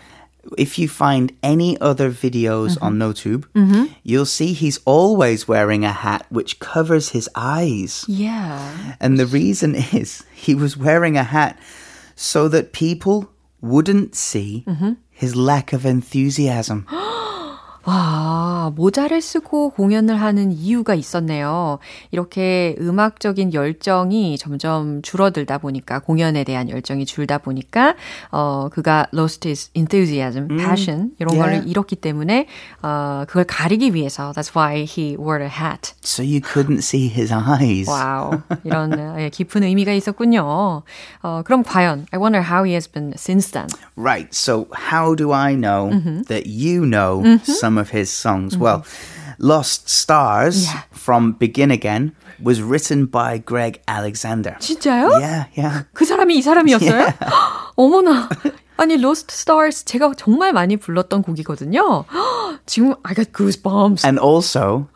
if 0.57 0.79
you 0.79 0.89
find 0.89 1.33
any 1.43 1.81
other 1.81 2.11
videos 2.11 2.81
on 2.81 2.99
mm-hmm. 2.99 3.03
NoTube, 3.03 3.45
mm-hmm. 3.55 3.93
you'll 4.03 4.27
see 4.27 4.53
he's 4.53 4.79
always 4.85 5.49
wearing 5.49 5.85
a 5.85 5.93
hat 5.93 6.27
which 6.29 6.59
covers 6.59 7.11
his 7.11 7.29
eyes. 7.35 8.05
Yeah. 8.09 8.97
And 9.01 9.19
the 9.19 9.27
reason 9.27 9.75
is 9.93 10.25
he 10.35 10.55
was 10.55 10.77
wearing 10.77 11.17
a 11.17 11.25
hat 11.25 11.59
so 12.15 12.49
that 12.49 12.73
people 12.73 13.31
wouldn't 13.61 14.15
see 14.15 14.65
mm-hmm. 14.67 14.93
his 15.11 15.35
lack 15.35 15.73
of 15.73 15.85
enthusiasm. 15.85 16.87
아, 17.89 18.73
모자를 18.75 19.21
쓰고 19.21 19.71
공연을 19.71 20.21
하는 20.21 20.51
이유가 20.53 20.95
있었네요. 20.95 21.79
이렇게 22.11 22.75
음악적인 22.81 23.55
열정이 23.55 24.39
점점 24.39 25.03
줄어들다 25.03 25.59
보니까, 25.59 26.01
공연에 26.01 26.43
대한 26.43 26.69
열정이 26.69 27.07
줄다 27.07 27.39
보니까, 27.39 27.95
어, 28.33 28.69
그가 28.73 29.07
lost 29.15 29.47
his 29.49 29.71
enthusiasm, 29.77 30.49
passion, 30.49 31.13
이런 31.21 31.37
Yeah. 31.37 31.39
거를 31.61 31.69
잃었기 31.69 31.97
때문에, 31.97 32.47
어, 32.83 33.25
그걸 33.29 33.45
가리기 33.45 33.95
위해서, 33.95 34.33
that's 34.33 34.51
why 34.57 34.83
he 34.85 35.17
wore 35.17 35.43
a 35.43 35.49
hat. 35.51 35.93
so 36.03 36.23
you 36.23 36.41
couldn't 36.41 36.79
see 36.83 37.09
his 37.09 37.33
eyes. 37.33 37.89
와우. 37.89 38.41
이런 38.65 38.93
어, 38.99 39.17
예, 39.21 39.31
깊은 39.31 39.63
의미가 39.63 39.93
있었군요. 39.93 40.83
어, 41.23 41.43
그럼 41.45 41.63
과연, 41.63 42.07
I 42.11 42.19
wonder 42.19 42.43
how 42.43 42.65
he 42.65 42.73
has 42.73 42.91
been 42.91 43.13
since 43.17 43.51
then. 43.53 43.69
Right. 43.97 44.29
So, 44.35 44.67
how 44.75 45.15
do 45.15 45.33
I 45.33 45.55
know 45.55 45.91
that 46.29 46.47
you 46.47 46.85
know 46.85 47.23
some 47.45 47.76
of 47.78 47.90
his 47.92 48.10
songs? 48.10 48.58
Well, 48.58 48.84
Lost 49.40 49.90
Stars 49.90 50.66
Yeah. 50.66 50.82
from 50.92 51.34
Begin 51.34 51.72
Again 51.72 52.14
was 52.42 52.62
written 52.62 53.06
by 53.06 53.38
Greg 53.40 53.82
Alexander. 53.88 54.56
진짜요? 54.60 55.20
Yeah, 55.20 55.46
yeah. 55.58 55.84
그 55.94 56.06
사람이 56.06 56.36
이 56.38 56.42
사람이었어요? 56.42 57.14
어머나. 57.76 58.30
아니, 58.78 58.96
Lost 58.98 59.30
Stars 59.32 59.84
제가 59.86 60.14
정말 60.18 60.54
많이 60.54 60.78
불렀던 60.78 61.22
곡이거든요. 61.24 62.06
지금 62.66 62.96
I 63.04 63.14
got 63.14 63.32
goosebumps. 63.34 64.04
And 64.06 64.20
also, 64.20 64.90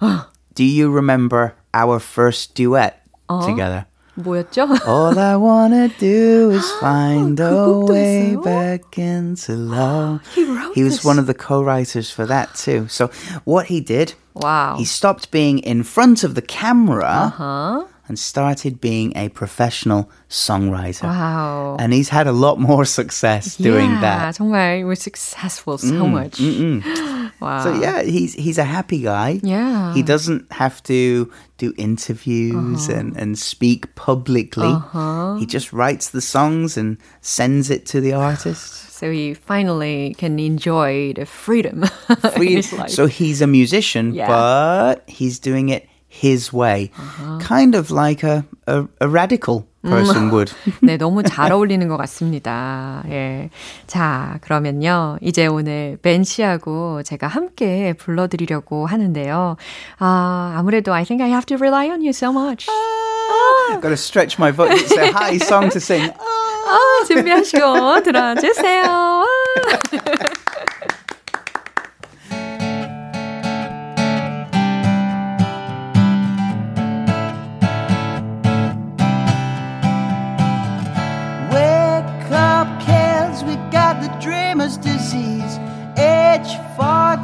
do 0.56 0.64
you 0.64 0.90
remember 0.90 1.54
our 1.74 2.00
first 2.00 2.54
duet 2.56 3.02
together? 3.46 3.86
뭐였죠? 4.16 4.68
All 4.88 5.20
I 5.20 5.36
wanna 5.36 5.90
do 6.00 6.52
is 6.52 6.64
find 6.80 7.38
a 7.40 7.50
그것도 7.50 7.90
way 7.90 8.32
있어요? 8.34 8.44
back 8.44 8.98
into 8.98 9.54
love. 9.56 10.22
He 10.34 10.46
wrote 10.46 10.74
He 10.74 10.84
was 10.84 10.98
this. 11.02 11.06
one 11.06 11.20
of 11.20 11.28
the 11.28 11.34
co-writers 11.34 12.10
for 12.10 12.26
that 12.26 12.56
too. 12.56 12.88
So 12.88 13.10
what 13.44 13.68
he 13.68 13.82
did, 13.82 14.14
와우. 14.36 14.78
he 14.78 14.86
stopped 14.86 15.32
being 15.32 15.60
in 15.60 15.84
front 15.84 16.24
of 16.24 16.34
the 16.36 16.42
camera 16.42 17.34
어? 17.38 17.88
and 18.08 18.18
started 18.18 18.80
being 18.80 19.12
a 19.18 19.28
professional 19.30 20.10
songwriter. 20.30 21.10
와우. 21.12 21.76
And 21.80 21.92
he's 21.92 22.08
had 22.10 22.26
a 22.28 22.32
lot 22.32 22.58
more 22.58 22.86
success 22.86 23.58
doing 23.58 23.90
yeah, 24.00 24.32
that. 24.32 24.36
정말 24.36 24.86
was 24.88 25.02
successful 25.02 25.78
so 25.78 26.08
much. 26.08 26.40
와 26.40 27.19
우. 27.41 27.63
So 27.63 27.73
yeah, 27.81 28.03
he's 28.03 28.35
he's 28.35 28.59
a 28.59 28.65
happy 28.65 29.01
guy. 29.03 29.41
Yeah. 29.43 29.95
He 29.95 30.03
doesn't 30.03 30.51
have 30.53 30.83
to 30.85 31.31
do 31.59 31.73
interviews 31.77 32.89
uh-huh. 32.89 32.99
and, 32.99 33.17
and 33.17 33.39
speak 33.39 33.95
publicly. 33.95 34.69
Uh-huh. 34.69 35.37
He 35.37 35.47
just 35.47 35.73
writes 35.73 36.11
the 36.11 36.21
songs 36.21 36.77
and 36.77 36.99
sends 37.21 37.71
it 37.71 37.87
to 37.87 38.01
the 38.01 38.13
artist. 38.13 38.87
So 39.01 39.09
he 39.11 39.33
finally 39.33 40.13
can 40.21 40.39
enjoy 40.39 41.15
the 41.17 41.25
freedom 41.25 41.89
in 42.37 42.61
his 42.61 42.71
life. 42.71 42.91
so 42.93 43.07
he's 43.09 43.41
a 43.41 43.47
musician, 43.47 44.13
Yeah. 44.13 44.29
but 44.29 45.09
he's 45.09 45.39
doing 45.41 45.71
it 45.71 45.89
his 46.11 46.53
way. 46.53 46.91
Kind 47.41 47.75
of 47.75 47.91
like 47.91 48.23
a, 48.23 48.45
a, 48.67 48.85
a 49.01 49.09
radical 49.09 49.67
person 49.83 50.31
would. 50.31 50.53
네, 50.83 50.99
너무 50.99 51.23
잘 51.23 51.53
어울리는 51.53 51.87
것 51.89 51.97
같습니다. 51.97 53.03
예. 53.09 53.49
자, 53.87 54.39
그러면요. 54.43 55.19
이제 55.23 55.47
오늘 55.47 55.97
벤 56.03 56.25
씨하고 56.25 57.03
제가 57.05 57.29
함께 57.29 57.95
불러드리려고 57.95 58.87
하는데요. 58.87 59.57
아, 59.99 60.55
아무래도 60.59 60.93
I 60.93 61.05
think 61.05 61.25
I 61.25 61.31
have 61.31 61.47
to 61.47 61.57
rely 61.57 61.89
on 61.89 62.01
you 62.01 62.11
so 62.11 62.31
much. 62.33 62.67
Got 63.81 63.89
to 63.89 63.97
stretch 63.97 64.39
my 64.39 64.51
voice. 64.51 64.83
It's 64.83 64.99
a 64.99 65.13
high 65.13 65.39
song 65.39 65.71
to 65.71 65.79
sing. 65.79 66.13
아, 66.13 67.05
준비하시고 67.07 68.03
들어주세요. 68.03 69.25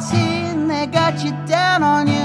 14, 0.00 0.69
they 0.69 0.87
got 0.87 1.25
you 1.25 1.31
down 1.47 1.83
on 1.83 2.07
your 2.07 2.15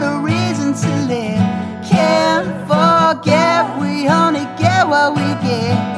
got 0.00 0.12
a 0.12 0.18
reason 0.18 0.74
to 0.74 0.90
live. 1.06 1.38
Can't 1.88 2.48
forget, 2.66 3.78
we 3.80 4.08
only 4.08 4.44
get 4.58 4.88
what 4.88 5.14
we 5.14 5.22
get. 5.46 5.93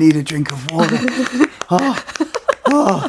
Need 0.00 0.16
a 0.16 0.22
drink 0.22 0.50
of 0.52 0.58
water. 0.72 0.98
oh, 1.70 2.04
oh. 2.72 3.06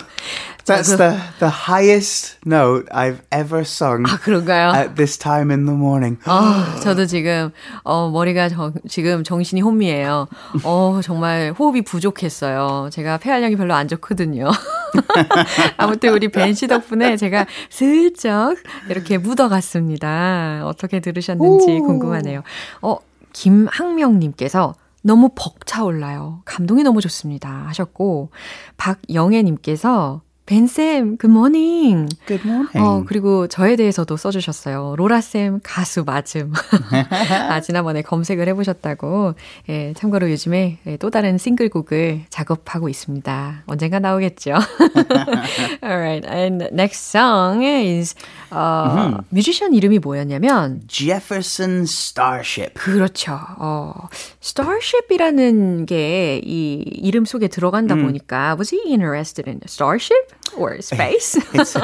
That's 0.63 0.95
the, 0.95 1.19
the 1.39 1.49
highest 1.49 2.37
note 2.45 2.87
I've 2.91 3.19
ever 3.31 3.65
sung. 3.65 4.03
아, 4.05 4.17
그런가요? 4.19 4.69
At 4.73 4.95
this 4.95 5.17
time 5.17 5.49
in 5.51 5.65
the 5.65 5.75
morning. 5.75 6.19
아, 6.25 6.77
저도 6.83 7.07
지금, 7.07 7.51
어, 7.83 8.09
머리가 8.11 8.47
저, 8.47 8.71
지금 8.87 9.23
정신이 9.23 9.61
혼미해요. 9.61 10.27
어, 10.63 10.99
정말 11.03 11.53
호흡이 11.57 11.81
부족했어요. 11.81 12.89
제가 12.91 13.17
폐활량이 13.17 13.55
별로 13.55 13.73
안 13.73 13.87
좋거든요. 13.87 14.49
아무튼 15.77 16.13
우리 16.13 16.27
벤 16.29 16.53
씨 16.53 16.67
덕분에 16.67 17.17
제가 17.17 17.47
슬쩍 17.69 18.55
이렇게 18.87 19.17
묻어갔습니다. 19.17 20.61
어떻게 20.65 20.99
들으셨는지 20.99 21.65
궁금하네요. 21.79 22.43
어, 22.83 22.97
김학명님께서 23.33 24.75
너무 25.01 25.29
벅차올라요. 25.35 26.41
감동이 26.45 26.83
너무 26.83 27.01
좋습니다. 27.01 27.49
하셨고, 27.67 28.29
박영애님께서 28.77 30.21
벤쌤, 30.51 31.15
굿모닝. 31.15 32.09
굿모닝. 32.27 32.67
어, 32.75 33.05
그리고 33.07 33.47
저에 33.47 33.77
대해서도 33.77 34.17
써주셨어요. 34.17 34.95
로라쌤, 34.97 35.61
가수 35.63 36.03
맞음. 36.03 36.51
아, 37.49 37.61
지난번에 37.61 38.01
검색을 38.01 38.49
해보셨다고. 38.49 39.35
예, 39.69 39.93
참고로 39.95 40.29
요즘에 40.29 40.79
또 40.99 41.09
다른 41.09 41.37
싱글곡을 41.37 42.25
작업하고 42.29 42.89
있습니다. 42.89 43.63
언젠가 43.65 43.99
나오겠죠. 43.99 44.55
Alright, 45.81 46.27
and 46.29 46.67
next 46.73 47.15
song 47.15 47.63
is, 47.65 48.13
어, 48.49 48.93
mm-hmm. 48.93 49.23
뮤지션 49.29 49.73
이름이 49.73 49.99
뭐였냐면, 49.99 50.81
Jefferson 50.89 51.83
Starship. 51.83 52.73
그렇죠. 52.73 53.39
어, 53.57 53.93
Starship이라는 54.43 55.85
게 55.85 56.41
이 56.43 56.83
이름 56.83 57.25
속에 57.25 57.47
들어간다 57.47 57.95
음. 57.95 58.05
보니까, 58.05 58.55
was 58.59 58.73
he 58.75 58.91
interested 58.91 59.49
in 59.49 59.59
Starship? 59.65 60.40
or 60.56 60.80
space. 60.80 61.36
it's, 61.54 61.76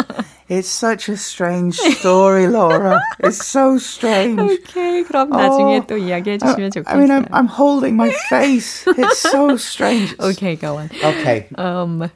it's 0.49 0.69
such 0.69 1.09
a 1.09 1.17
strange 1.17 1.77
story, 1.77 2.47
Laura. 2.49 3.01
It's 3.21 3.47
so 3.47 3.79
strange. 3.79 4.41
Okay, 4.41 5.05
그럼 5.05 5.31
나중에 5.31 5.87
또 5.87 5.97
이야기해 5.97 6.39
주시면 6.39 6.71
좋겠어요. 6.73 6.95
I 6.95 6.97
mean, 6.97 7.11
I'm, 7.11 7.27
I'm 7.33 7.47
holding 7.47 7.97
my 7.97 8.11
face. 8.29 8.85
It's 8.87 9.19
so 9.19 9.57
strange. 9.57 10.15
okay, 10.21 10.57
go 10.57 10.77
on. 10.79 10.91
Okay. 11.05 11.49
Um, 11.57 12.11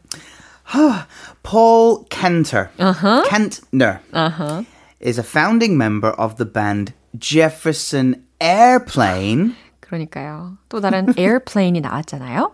Paul 1.42 2.05
Kenter. 2.11 2.71
Uh-huh. 2.79 3.25
Kentner. 3.29 4.01
Uh-huh. 4.12 4.62
Is 4.99 5.19
a 5.19 5.23
founding 5.23 5.77
member 5.77 6.11
of 6.11 6.37
the 6.37 6.47
band 6.47 6.92
Jefferson 7.19 8.25
Airplane. 8.40 9.55
그러니까요. 9.81 10.59
또 10.69 10.81
다른 10.81 11.14
airplane이 11.16 11.81
나왔잖아요. 11.81 12.53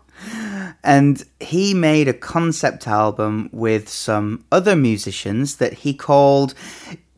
And 0.87 1.25
he 1.41 1.75
made 1.75 2.09
a 2.09 2.13
concept 2.13 2.87
album 2.87 3.49
with 3.53 3.89
some 3.89 4.45
other 4.51 4.77
musicians 4.77 5.57
that 5.57 5.73
he 5.73 5.95
called 5.95 6.55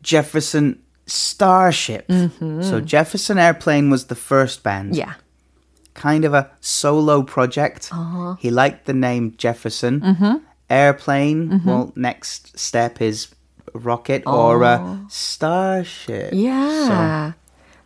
Jefferson 0.01 0.79
Starship. 1.05 2.07
Mm-hmm. 2.07 2.61
So 2.63 2.81
Jefferson 2.81 3.37
Airplane 3.37 3.89
was 3.89 4.05
the 4.05 4.15
first 4.15 4.63
band. 4.63 4.95
Yeah. 4.95 5.13
kind 5.95 6.25
of 6.25 6.33
a 6.33 6.51
solo 6.61 7.23
project. 7.23 7.89
Uh-huh. 7.91 8.35
He 8.37 8.51
liked 8.51 8.85
the 8.85 8.93
name 8.93 9.33
Jefferson. 9.37 10.43
Airplane. 10.69 11.61
Well, 11.65 11.91
next 11.95 12.59
step 12.59 13.01
is 13.01 13.33
rocket 13.73 14.23
or 14.27 14.61
a 14.63 14.99
starship. 15.09 16.29
Yeah. 16.33 17.33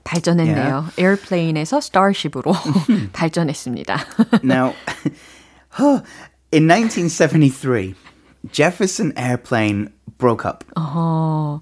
발전했네요. 0.03 0.85
에어플레인에서 0.97 1.81
스타쉽으로 1.81 2.51
발전했습니다. 3.13 4.41
Now, 4.43 4.73
in 6.51 6.67
1973, 6.67 7.95
Jefferson 8.51 9.13
Airplane 9.17 9.89
broke 10.17 10.45
up. 10.45 10.65
어, 10.75 11.59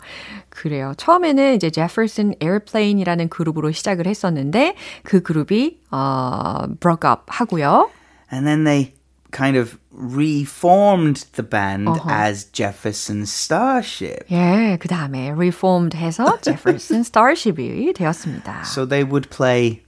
그래요. 0.49 0.93
처음에는 0.97 1.55
이제 1.55 1.69
제퍼슨 1.69 2.35
에어플레인이라는 2.41 3.29
그룹으로 3.29 3.71
시작을 3.71 4.07
했었는데 4.07 4.75
그 5.03 5.21
그룹이 5.21 5.81
어, 5.91 6.67
broke 6.79 7.09
up 7.09 7.23
하고요. 7.27 7.89
And 8.31 8.45
then 8.45 8.63
they 8.63 8.93
kind 9.31 9.57
of 9.57 9.77
reformed 9.91 11.25
the 11.33 11.47
band 11.47 11.99
as 12.09 12.51
Jefferson 12.51 13.21
Starship. 13.23 14.25
예, 14.31 14.77
그 14.79 14.87
다음에 14.87 15.31
reformed 15.31 15.95
해서 15.95 16.39
제퍼슨 16.41 17.03
스타쉽이 17.03 17.93
되었습니다. 17.93 18.63
So 18.65 18.87
they 18.87 19.03
would 19.03 19.29
play 19.29 19.83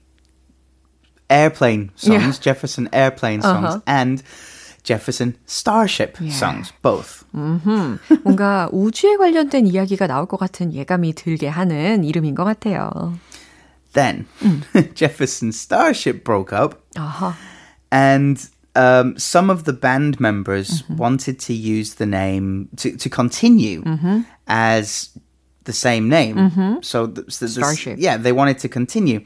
airplane 1.29 1.91
songs, 1.95 2.39
Jefferson 2.39 2.89
Airplane 2.91 3.41
songs, 3.41 3.81
and 3.85 4.23
Jefferson 4.83 5.35
Starship 5.45 6.17
songs, 6.31 6.71
both. 6.81 7.23
뭔가 8.23 8.69
우주에 8.71 9.17
관련된 9.17 9.67
이야기가 9.67 10.07
나올 10.07 10.25
것 10.25 10.37
같은 10.37 10.73
예감이 10.73 11.13
들게 11.13 11.47
하는 11.47 12.03
이름인 12.03 12.33
것 12.35 12.43
같아요. 12.45 13.17
Then 13.93 14.25
Jefferson 14.95 15.49
Starship 15.49 16.23
broke 16.23 16.53
up, 16.53 16.75
아하. 16.95 17.35
and 17.91 18.39
um, 18.75 19.17
some 19.17 19.49
of 19.49 19.65
the 19.65 19.73
band 19.73 20.19
members 20.19 20.83
wanted 20.89 21.39
to 21.41 21.53
use 21.53 21.95
the 21.95 22.05
name 22.05 22.69
to, 22.77 22.95
to 22.97 23.09
continue 23.09 23.83
as 24.47 25.09
the 25.65 25.73
same 25.73 26.07
name. 26.07 26.79
So, 26.81 27.07
the, 27.07 27.25
so 27.29 27.45
the- 27.45 27.51
Starship. 27.51 27.97
yeah, 27.99 28.17
they 28.17 28.31
wanted 28.31 28.57
to 28.59 28.69
continue. 28.69 29.21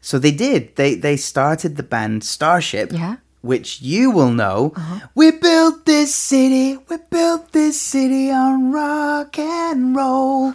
So 0.00 0.18
they 0.18 0.30
did. 0.32 0.76
They 0.76 0.94
they 0.94 1.16
started 1.16 1.76
the 1.76 1.82
band 1.82 2.24
Starship. 2.24 2.92
Yeah. 2.92 3.16
Which 3.40 3.80
you 3.80 4.10
will 4.10 4.32
know. 4.32 4.72
Uh-huh. 4.74 5.06
We 5.14 5.30
built 5.30 5.86
this 5.86 6.14
city. 6.14 6.76
We 6.88 6.96
built 7.10 7.52
this 7.52 7.80
city 7.80 8.30
on 8.30 8.72
rock 8.72 9.38
and 9.38 9.94
roll. 9.94 10.54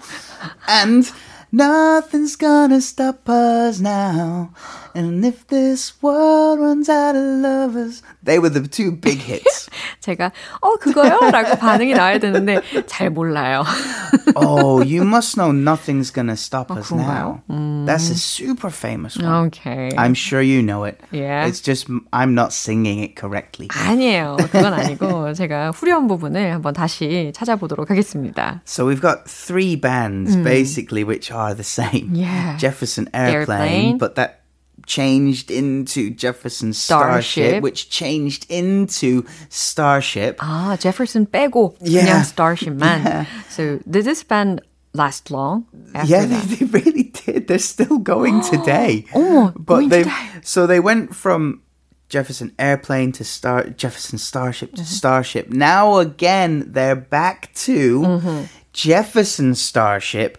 And 0.67 1.09
nothing's 1.51 2.35
gonna 2.35 2.81
stop 2.81 3.29
us 3.29 3.79
now. 3.79 4.51
And 4.94 5.24
if 5.24 5.46
this 5.48 5.92
world 6.02 6.60
runs 6.60 6.88
out 6.88 7.14
of 7.14 7.22
lovers. 7.22 8.02
They 8.22 8.38
were 8.38 8.48
the 8.48 8.66
two 8.66 8.92
big 8.92 9.18
hits. 9.18 9.68
제가 10.00 10.32
어 10.60 10.76
그거요? 10.76 11.30
라고 11.30 11.56
반응이 11.56 11.94
나와야 11.94 12.18
되는데 12.18 12.60
잘 12.86 13.10
몰라요. 13.10 13.64
oh, 14.36 14.82
you 14.82 15.02
must 15.04 15.36
know 15.36 15.52
nothing's 15.52 16.10
gonna 16.10 16.36
stop 16.36 16.70
us 16.70 16.88
그런가요? 16.90 17.42
now. 17.48 17.84
That's 17.86 18.10
a 18.10 18.14
super 18.16 18.70
famous 18.70 19.16
one. 19.16 19.50
오케이. 19.50 19.92
I'm 19.96 20.14
sure 20.14 20.40
you 20.42 20.62
know 20.62 20.84
it. 20.84 21.00
Yeah. 21.10 21.46
It's 21.46 21.60
just 21.60 21.88
I'm 22.12 22.34
not 22.34 22.52
singing 22.52 23.00
it 23.00 23.14
correctly. 23.16 23.68
아니에요. 23.68 24.36
그건 24.50 24.74
아니고 24.74 25.34
제가 25.34 25.70
후렴 25.72 26.08
부분을 26.08 26.52
한번 26.52 26.74
다시 26.74 27.32
찾아보도록 27.34 27.90
하겠습니다. 27.90 28.62
So 28.64 28.86
we've 28.86 29.00
got 29.02 29.28
three 29.28 29.76
bands 29.76 30.36
basically 30.36 31.04
which 31.04 31.30
are 31.30 31.54
the 31.54 31.64
same. 31.64 32.14
Yeah. 32.14 32.56
Jefferson 32.58 33.08
Airplane, 33.14 33.94
Airplane. 33.94 33.98
but 33.98 34.14
that 34.16 34.40
changed 34.86 35.50
into 35.50 36.08
Jefferson 36.10 36.72
Starship, 36.72 37.22
Starship. 37.58 37.62
which 37.62 37.90
changed 37.90 38.46
into 38.48 39.24
Starship. 39.50 40.38
아, 40.38 40.76
제퍼슨 40.78 41.26
빼고 41.30 41.76
Yeah. 41.82 42.04
그냥 42.06 42.24
스타쉽만. 42.24 43.04
Yeah. 43.04 43.24
So 43.50 43.80
did 43.88 44.04
this 44.04 44.22
band 44.22 44.62
last 44.94 45.30
long? 45.30 45.66
After 45.94 46.08
yeah, 46.10 46.24
that? 46.24 46.42
they, 46.48 46.64
they 46.64 46.66
really 46.66 47.12
did. 47.12 47.48
They're 47.48 47.58
still 47.58 47.98
going 47.98 48.40
today. 48.40 49.04
어머, 49.12 49.52
but 49.58 49.64
going 49.66 49.88
they 49.90 50.02
today. 50.04 50.40
so 50.42 50.66
they 50.66 50.80
went 50.80 51.14
from 51.14 51.60
Jefferson 52.08 52.52
Airplane 52.58 53.12
to 53.12 53.24
Star 53.24 53.68
Jefferson 53.68 54.16
Starship 54.16 54.74
to 54.76 54.84
Starship. 54.86 55.50
Now 55.50 55.98
again, 55.98 56.64
they're 56.72 56.96
back 56.96 57.52
to 57.68 58.46
Jefferson 58.72 59.54
Starship, 59.54 60.38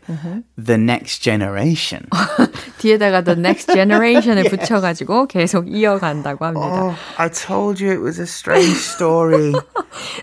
the 0.58 0.78
next 0.80 1.20
generation. 1.20 2.08
뒤에다가 2.85 3.23
the 3.23 3.39
next 3.39 3.73
generation을 3.73 4.45
붙여가지고 4.51 5.27
계속 5.27 5.73
이어간다고 5.73 6.45
합니다. 6.45 6.83
oh, 6.83 6.97
I 7.17 7.31
told 7.31 7.83
you 7.83 7.91
it 7.93 8.03
was 8.05 8.21
a 8.21 8.25
strange 8.27 8.77
story. 8.77 9.53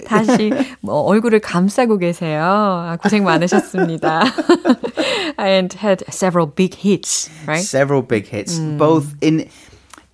다시 0.06 0.52
뭐 0.82 1.02
얼굴을 1.02 1.40
감싸고 1.40 1.98
계세요. 1.98 2.44
아, 2.44 2.98
고생 3.02 3.24
많으셨습니다. 3.24 4.22
And 5.40 5.76
had 5.82 6.06
several 6.10 6.48
big 6.54 6.78
hits, 6.86 7.32
right? 7.48 7.66
Several 7.66 8.06
big 8.06 8.30
hits, 8.32 8.60
both 8.78 9.16
in 9.24 9.48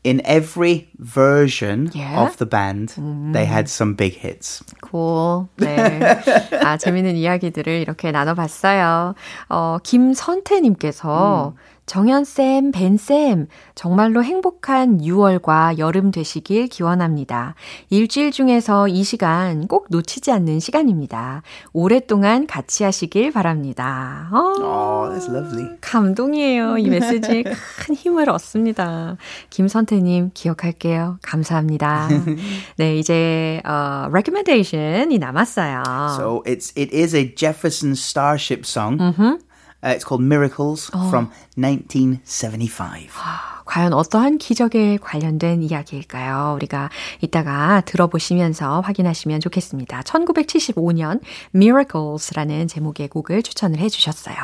in 0.06 0.22
every 0.24 0.88
version 0.98 1.90
Yeah. 1.94 2.24
of 2.24 2.38
the 2.38 2.46
band. 2.48 2.96
They 3.34 3.46
had 3.46 3.68
some 3.68 3.96
big 3.98 4.16
hits. 4.24 4.64
Cool. 4.82 5.48
네. 5.58 6.00
아, 6.64 6.78
재밌는 6.78 7.18
이야기들을 7.18 7.74
이렇게 7.82 8.12
나눠봤어요. 8.12 9.16
어, 9.50 9.78
김선태님께서 9.84 11.54
정연쌤, 11.88 12.72
벤쌤, 12.74 13.48
정말로 13.74 14.22
행복한 14.22 15.00
6월과 15.00 15.78
여름 15.78 16.12
되시길 16.12 16.68
기원합니다. 16.68 17.56
일주일 17.90 18.32
중에서 18.32 18.90
이 18.90 19.04
시간 19.04 19.68
꼭 19.68 19.88
놓치지 19.90 20.32
않는 20.34 20.60
시간입니다. 20.60 21.44
오랫동안 21.72 22.46
같이 22.46 22.84
하시길 22.84 23.32
바랍니다. 23.32 24.30
어, 24.34 24.54
Oh, 24.60 25.10
that's 25.18 25.34
lovely. 25.34 25.78
감동이에요. 25.80 26.78
이 26.78 26.90
메시지에 26.92 27.44
큰 27.44 27.96
힘을 27.96 28.30
얻습니다. 28.30 29.16
김선태님 29.50 30.32
기억할게요. 30.34 31.20
감사합니다. 31.22 32.10
네, 32.78 32.98
이제 32.98 33.62
어, 33.66 34.08
recommendation이 34.12 35.18
남았어요. 35.20 35.84
So 36.18 36.44
it's 36.46 36.78
it 36.78 36.94
is 36.94 37.16
a 37.16 37.34
Jefferson 37.34 37.94
Starship 37.94 38.64
song. 38.66 38.98
Uh, 39.84 39.90
it's 39.90 40.04
called 40.04 40.22
Miracles 40.22 40.90
from 40.90 41.32
1975. 41.56 43.57
과연 43.68 43.94
어떠한 43.94 44.38
기적에 44.38 44.98
관련된 45.02 45.62
이야기일까요? 45.62 46.54
우리가 46.56 46.90
이따가 47.22 47.82
들어보시면서 47.82 48.82
확인하시면 48.82 49.40
좋겠습니다. 49.42 50.02
1975년 50.02 51.20
Miracles라는 51.54 52.68
제목의 52.68 53.10
곡을 53.10 53.44
추천을 53.44 53.80
해주셨어요. 53.80 54.36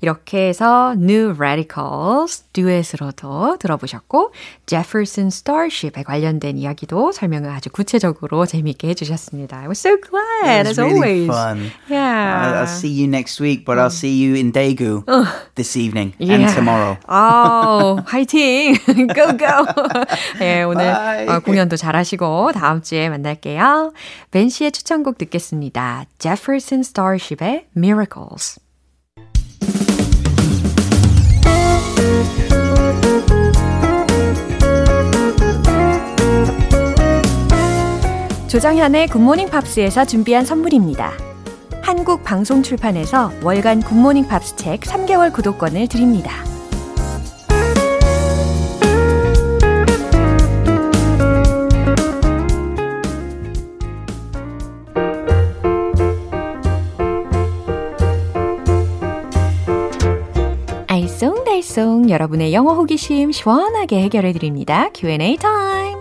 이렇게 0.00 0.48
해서 0.48 0.92
New 0.96 1.34
Radicals 1.34 2.44
듀엣으로도 2.52 3.58
들어보셨고 3.58 4.32
Jefferson 4.66 5.26
Starship에 5.28 6.02
관련된 6.04 6.56
이야기도 6.58 7.12
설명을 7.12 7.50
아주 7.50 7.70
구체적으로 7.70 8.46
재미있게 8.46 8.88
해주셨습니다. 8.88 9.58
I 9.58 9.66
was 9.66 9.78
so 9.80 9.96
glad 10.00 10.68
as 10.68 10.80
really 10.80 11.00
always. 11.00 11.26
fun. 11.28 11.70
Yeah. 11.90 12.00
I'll, 12.00 12.54
I'll 12.62 12.66
see 12.66 12.90
you 12.90 13.06
next 13.08 13.40
week, 13.40 13.64
but 13.64 13.78
I'll 13.78 13.90
see 13.90 14.14
you 14.24 14.34
in 14.36 14.52
Daegu 14.52 15.04
this 15.56 15.76
evening 15.76 16.14
and 16.20 16.30
Yeah. 16.44 16.54
tomorrow. 16.54 16.96
아, 17.06 17.96
화이팅! 18.06 18.59
Go, 19.14 19.36
go! 19.36 19.66
네, 20.38 20.62
오늘. 20.64 21.28
어, 21.28 21.40
공연도 21.40 21.76
잘 21.76 21.96
하시고 21.96 22.52
다음 22.52 22.82
주에 22.82 23.08
만날게요. 23.08 23.92
벤 24.30 24.48
씨의 24.48 24.72
추천곡 24.72 25.18
듣겠습니다. 25.18 26.04
Jefferson 26.18 26.80
Starship의 26.80 27.66
Miracles. 27.76 28.60
조정현의 38.48 39.06
굿모닝 39.08 39.48
팝스에서 39.48 40.04
준비한 40.04 40.44
선물입니다. 40.44 41.12
한국 41.82 42.24
방송 42.24 42.64
출판에서 42.64 43.30
월간 43.42 43.80
굿모닝 43.80 44.26
팝스 44.26 44.56
책 44.56 44.80
3개월 44.80 45.32
구독권을 45.32 45.86
드립니다. 45.86 46.32
알쏭달쏭 61.60 62.08
여러분의 62.08 62.52
영어 62.52 62.74
호기심 62.74 63.32
시원하게 63.32 64.02
해결해 64.02 64.32
드립니다. 64.32 64.88
Q&A 64.94 65.36
타임. 65.36 65.98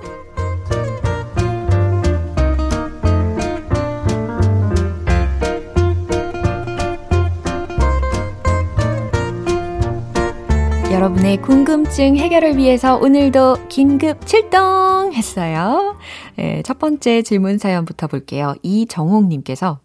여러분의 10.91 11.41
궁금증 11.41 12.17
해결을 12.17 12.57
위해서 12.57 12.97
오늘도 12.97 13.67
긴급 13.69 14.25
출동했어요. 14.25 15.97
네, 16.35 16.61
첫 16.65 16.79
번째 16.79 17.21
질문 17.21 17.57
사연부터 17.57 18.07
볼게요. 18.07 18.55
이정옥님께서 18.63 19.79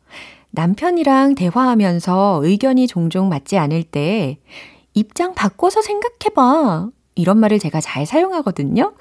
남편이랑 0.50 1.34
대화하면서 1.34 2.40
의견이 2.42 2.86
종종 2.86 3.28
맞지 3.28 3.58
않을 3.58 3.82
때 3.84 4.38
입장 4.94 5.34
바꿔서 5.34 5.82
생각해봐. 5.82 6.88
이런 7.16 7.38
말을 7.38 7.58
제가 7.58 7.80
잘 7.80 8.06
사용하거든요. 8.06 8.94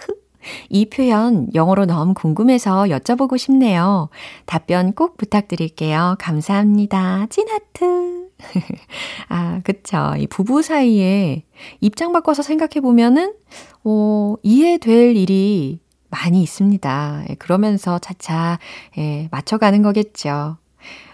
이 0.69 0.89
표현 0.89 1.47
영어로 1.53 1.85
너무 1.85 2.13
궁금해서 2.13 2.83
여쭤보고 2.83 3.37
싶네요. 3.37 4.09
답변 4.45 4.93
꼭 4.93 5.17
부탁드릴게요. 5.17 6.15
감사합니다. 6.19 7.27
찐하트. 7.29 8.27
아, 9.29 9.61
그쵸. 9.63 10.13
이 10.17 10.27
부부 10.27 10.61
사이에 10.61 11.45
입장 11.79 12.11
바꿔서 12.11 12.41
생각해 12.41 12.81
보면은, 12.81 13.33
어, 13.85 14.35
이해될 14.43 15.15
일이 15.15 15.79
많이 16.09 16.43
있습니다. 16.43 17.25
예, 17.29 17.35
그러면서 17.35 17.99
차차, 17.99 18.59
예, 18.97 19.29
맞춰가는 19.31 19.81
거겠죠. 19.81 20.57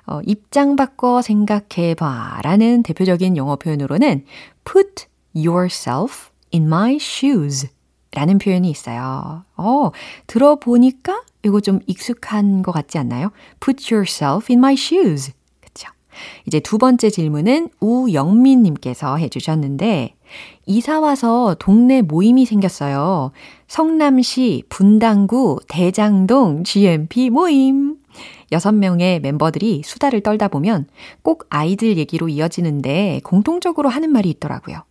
어, 0.10 0.22
입장 0.26 0.76
바꿔 0.76 1.22
생각해 1.22 1.94
봐 1.96 2.40
라는 2.44 2.82
대표적인 2.82 3.38
영어 3.38 3.56
표현으로는 3.58 4.26
put 4.66 5.06
yourself 5.36 6.30
in 6.52 6.66
my 6.66 6.96
shoes 6.96 7.70
라는 8.12 8.40
표현이 8.40 8.70
있어요. 8.72 9.44
어, 9.56 9.92
들어보니까 10.26 11.22
이거 11.44 11.62
좀 11.62 11.80
익숙한 11.86 12.64
것 12.64 12.72
같지 12.72 12.98
않나요? 12.98 13.32
put 13.60 13.94
yourself 13.94 14.48
in 14.50 14.58
my 14.58 14.74
shoes. 14.74 15.32
그쵸? 15.62 15.92
이제 16.48 16.60
두 16.60 16.80
번째 16.80 17.12
질문은 17.12 17.70
우영민님께서 17.80 19.18
해주셨는데, 19.18 20.16
이사 20.66 21.00
와서 21.00 21.56
동네 21.60 22.02
모임이 22.02 22.46
생겼어요. 22.46 23.32
성남시 23.68 24.64
분당구 24.70 25.60
대장동 25.68 26.64
GMP 26.64 27.30
모임. 27.30 27.99
여섯 28.52 28.74
명의 28.74 29.20
멤버들이 29.20 29.84
수다를 29.84 30.22
떨다 30.22 30.48
보면 30.48 30.88
꼭 31.22 31.46
아이들 31.50 31.98
얘기로 31.98 32.30
이어지는데 32.30 33.22
공통적으로 33.24 33.90
하는 33.90 34.12
말이 34.12 34.30
있더라고요. 34.30 34.84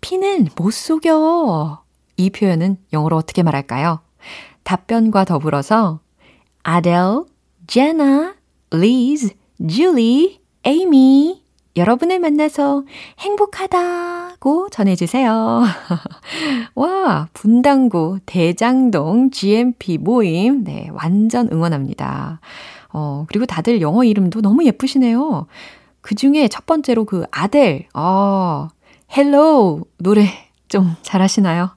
피는 0.00 0.48
못 0.56 0.72
속여. 0.72 1.82
이 2.16 2.30
표현은 2.30 2.76
영어로 2.92 3.16
어떻게 3.16 3.42
말할까요? 3.42 4.00
답변과 4.64 5.24
더불어서 5.24 6.00
아델, 6.62 7.24
제나, 7.66 8.34
리즈, 8.70 9.30
줄리, 9.68 10.40
에이미 10.64 11.42
여러분을 11.74 12.18
만나서 12.18 12.84
행복하다고 13.18 14.68
전해주세요. 14.70 15.62
와, 16.74 17.28
분당구 17.32 18.18
대장동 18.26 19.30
GMP 19.30 19.98
모임. 19.98 20.64
네, 20.64 20.88
완전 20.92 21.48
응원합니다. 21.50 22.40
어, 22.92 23.24
그리고 23.28 23.46
다들 23.46 23.80
영어 23.80 24.04
이름도 24.04 24.40
너무 24.40 24.64
예쁘시네요. 24.64 25.46
그 26.00 26.14
중에 26.14 26.48
첫 26.48 26.66
번째로 26.66 27.04
그 27.04 27.24
아델, 27.30 27.86
아, 27.94 28.68
헬로 29.16 29.84
노래 29.98 30.28
좀 30.68 30.94
잘하시나요? 31.02 31.70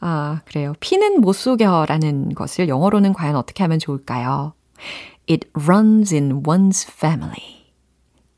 아, 0.00 0.40
그래요. 0.44 0.74
피는 0.80 1.20
못 1.20 1.32
속여라는 1.32 2.34
것을 2.34 2.68
영어로는 2.68 3.12
과연 3.12 3.34
어떻게 3.34 3.64
하면 3.64 3.78
좋을까요? 3.78 4.52
It 5.28 5.48
runs 5.54 6.14
in 6.14 6.42
one's 6.44 6.88
family. 6.88 7.64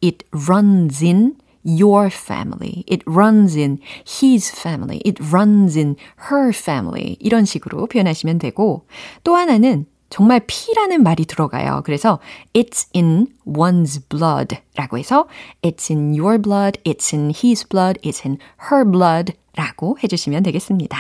It 0.03 0.25
runs 0.33 1.05
in 1.05 1.35
your 1.65 2.09
family. 2.11 2.85
It 2.91 3.05
runs 3.07 3.59
in 3.59 3.79
his 4.07 4.51
family. 4.51 5.03
It 5.05 5.23
runs 5.23 5.77
in 5.77 5.97
her 6.31 6.51
family. 6.51 7.17
이런 7.21 7.45
식으로 7.45 7.87
표현하시면 7.87 8.39
되고, 8.39 8.87
또 9.25 9.35
하나는 9.37 9.87
정말 10.11 10.41
피라는 10.47 11.03
말이 11.03 11.25
들어가요. 11.27 11.83
그래서 11.85 12.19
it's 12.55 12.89
in 12.95 13.29
one's 13.47 14.01
blood 14.09 14.57
라고 14.75 14.99
해서 14.99 15.27
it's 15.63 15.95
in 15.95 16.19
your 16.19 16.41
blood, 16.41 16.81
it's 16.85 17.15
in 17.15 17.31
his 17.31 17.67
blood, 17.69 18.01
it's 18.03 18.25
in 18.25 18.39
her 18.71 18.91
blood 18.91 19.35
라고 19.55 19.99
해주시면 20.03 20.43
되겠습니다. 20.45 20.97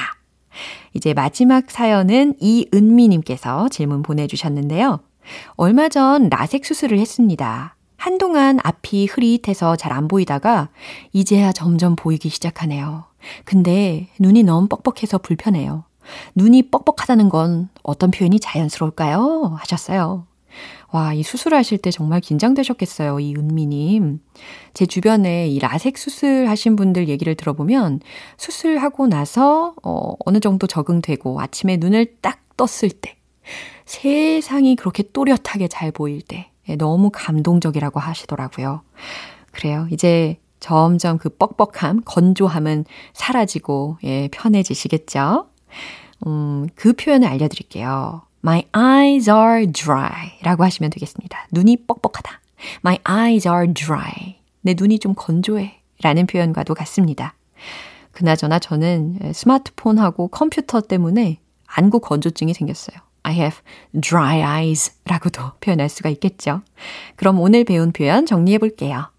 이제 0.94 1.14
마지막 1.14 1.70
사연은 1.70 2.34
이은미님께서 2.40 3.68
질문 3.68 4.02
보내주셨는데요. 4.02 5.00
얼마 5.56 5.88
전 5.88 6.28
라섹 6.28 6.64
수술을 6.64 6.98
했습니다. 6.98 7.76
한동안 7.96 8.58
앞이 8.62 9.06
흐릿해서 9.06 9.76
잘 9.76 9.92
안 9.92 10.08
보이다가 10.08 10.68
이제야 11.12 11.52
점점 11.52 11.96
보이기 11.96 12.28
시작하네요. 12.28 13.04
근데 13.44 14.08
눈이 14.20 14.44
너무 14.44 14.68
뻑뻑해서 14.68 15.18
불편해요. 15.18 15.84
눈이 16.34 16.70
뻑뻑하다는 16.70 17.28
건 17.28 17.68
어떤 17.82 18.10
표현이 18.10 18.40
자연스러울까요? 18.40 19.56
하셨어요. 19.58 20.26
와, 20.90 21.12
이 21.12 21.22
수술하실 21.22 21.78
때 21.78 21.90
정말 21.90 22.20
긴장되셨겠어요, 22.20 23.20
이 23.20 23.34
은미님. 23.36 24.20
제 24.72 24.86
주변에 24.86 25.48
이 25.48 25.58
라섹 25.58 25.98
수술하신 25.98 26.76
분들 26.76 27.08
얘기를 27.08 27.34
들어보면 27.34 28.00
수술하고 28.38 29.06
나서 29.06 29.74
어, 29.82 30.14
어느 30.24 30.40
정도 30.40 30.66
적응되고 30.66 31.40
아침에 31.40 31.76
눈을 31.76 32.16
딱 32.22 32.40
떴을 32.56 32.90
때 32.90 33.16
세상이 33.84 34.76
그렇게 34.76 35.02
또렷하게 35.02 35.68
잘 35.68 35.92
보일 35.92 36.22
때 36.22 36.50
예, 36.68 36.76
너무 36.76 37.10
감동적이라고 37.12 38.00
하시더라고요. 38.00 38.82
그래요. 39.52 39.86
이제 39.90 40.38
점점 40.60 41.18
그 41.18 41.28
뻑뻑함, 41.28 42.02
건조함은 42.04 42.84
사라지고 43.12 43.98
예, 44.04 44.28
편해지시겠죠? 44.32 45.48
음, 46.26 46.68
그 46.74 46.92
표현을 46.92 47.28
알려드릴게요. 47.28 48.22
My 48.44 48.64
eyes 48.76 49.30
are 49.30 49.66
dry 49.72 50.38
라고 50.42 50.64
하시면 50.64 50.90
되겠습니다. 50.90 51.46
눈이 51.50 51.86
뻑뻑하다. 51.86 52.40
My 52.84 52.98
eyes 53.08 53.48
are 53.48 53.72
dry. 53.72 54.38
내 54.62 54.74
눈이 54.76 54.98
좀 54.98 55.14
건조해 55.14 55.80
라는 56.02 56.26
표현과도 56.26 56.74
같습니다. 56.74 57.34
그나저나 58.12 58.58
저는 58.58 59.32
스마트폰하고 59.32 60.28
컴퓨터 60.28 60.80
때문에 60.80 61.38
안구 61.66 62.00
건조증이 62.00 62.54
생겼어요. 62.54 62.98
I 63.22 63.34
have 63.34 63.58
dry 64.00 64.38
eyes 64.38 64.92
라고도 65.04 65.52
표현할 65.60 65.88
수가 65.88 66.08
있겠죠. 66.10 66.62
그럼 67.16 67.40
오늘 67.40 67.64
배운 67.64 67.92
표현 67.92 68.26
정리해 68.26 68.58
볼게요. 68.58 69.10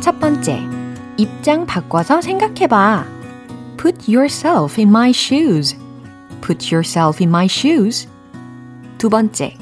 첫 0.00 0.20
번째, 0.20 0.60
입장 1.17 1.65
바꿔서 1.65 2.21
생각해봐. 2.21 3.05
Put 3.77 4.11
yourself 4.11 4.79
in 4.79 4.89
my 4.89 5.09
shoes. 5.09 5.75
Put 6.41 6.73
yourself 6.73 7.21
in 7.21 7.29
my 7.29 7.45
shoes. 7.45 8.07
두 8.97 9.09
번째, 9.09 9.55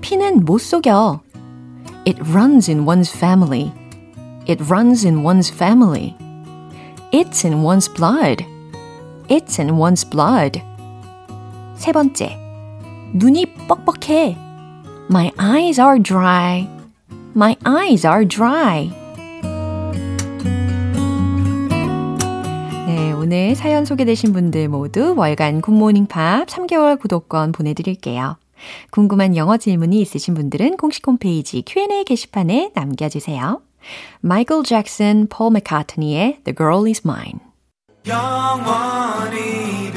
피는 0.00 0.44
못 0.44 0.60
속여. 0.60 1.20
It 2.06 2.20
runs 2.22 2.70
in 2.70 2.86
one's 2.86 3.10
family. 3.10 3.72
It 4.46 4.62
runs 4.70 5.06
in 5.06 5.24
one's 5.24 5.50
family. 5.52 6.16
It's 7.12 7.44
in 7.44 7.62
one's 7.62 7.88
blood. 7.88 8.44
It's 9.28 9.60
in 9.60 9.76
one's 9.78 10.08
blood. 10.08 10.62
세 11.76 11.92
번째, 11.92 12.38
눈이 13.14 13.66
뻑뻑해. 13.68 14.36
My 15.10 15.32
eyes 15.38 15.80
are 15.80 15.98
dry. 15.98 16.68
My 17.34 17.56
eyes 17.64 18.06
are 18.06 18.24
dry. 18.24 18.90
오늘 23.25 23.55
사연 23.55 23.85
소개되신 23.85 24.33
분들 24.33 24.67
모두 24.67 25.15
월간 25.17 25.61
굿모닝 25.61 26.05
팝 26.05 26.45
3개월 26.45 26.99
구독권 26.99 27.53
보내드릴게요. 27.53 28.37
궁금한 28.91 29.35
영어 29.35 29.57
질문이 29.57 29.99
있으신 29.99 30.35
분들은 30.35 30.77
공식 30.77 31.07
홈페이지 31.07 31.63
Q&A 31.65 32.03
게시판에 32.03 32.69
남겨주세요. 32.75 33.63
마이클 34.21 34.61
잭슨, 34.61 35.25
폴 35.27 35.53
맥카트니의 35.53 36.41
The 36.43 36.55
Girl 36.55 36.85
Is 36.85 37.01
Mine 37.03 37.39
영원히 38.05 39.91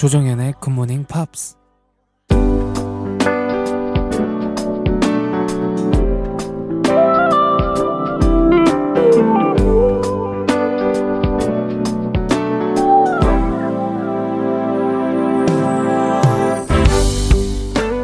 조정현의 0.00 0.54
굿모닝 0.60 1.04
팝스 1.04 1.56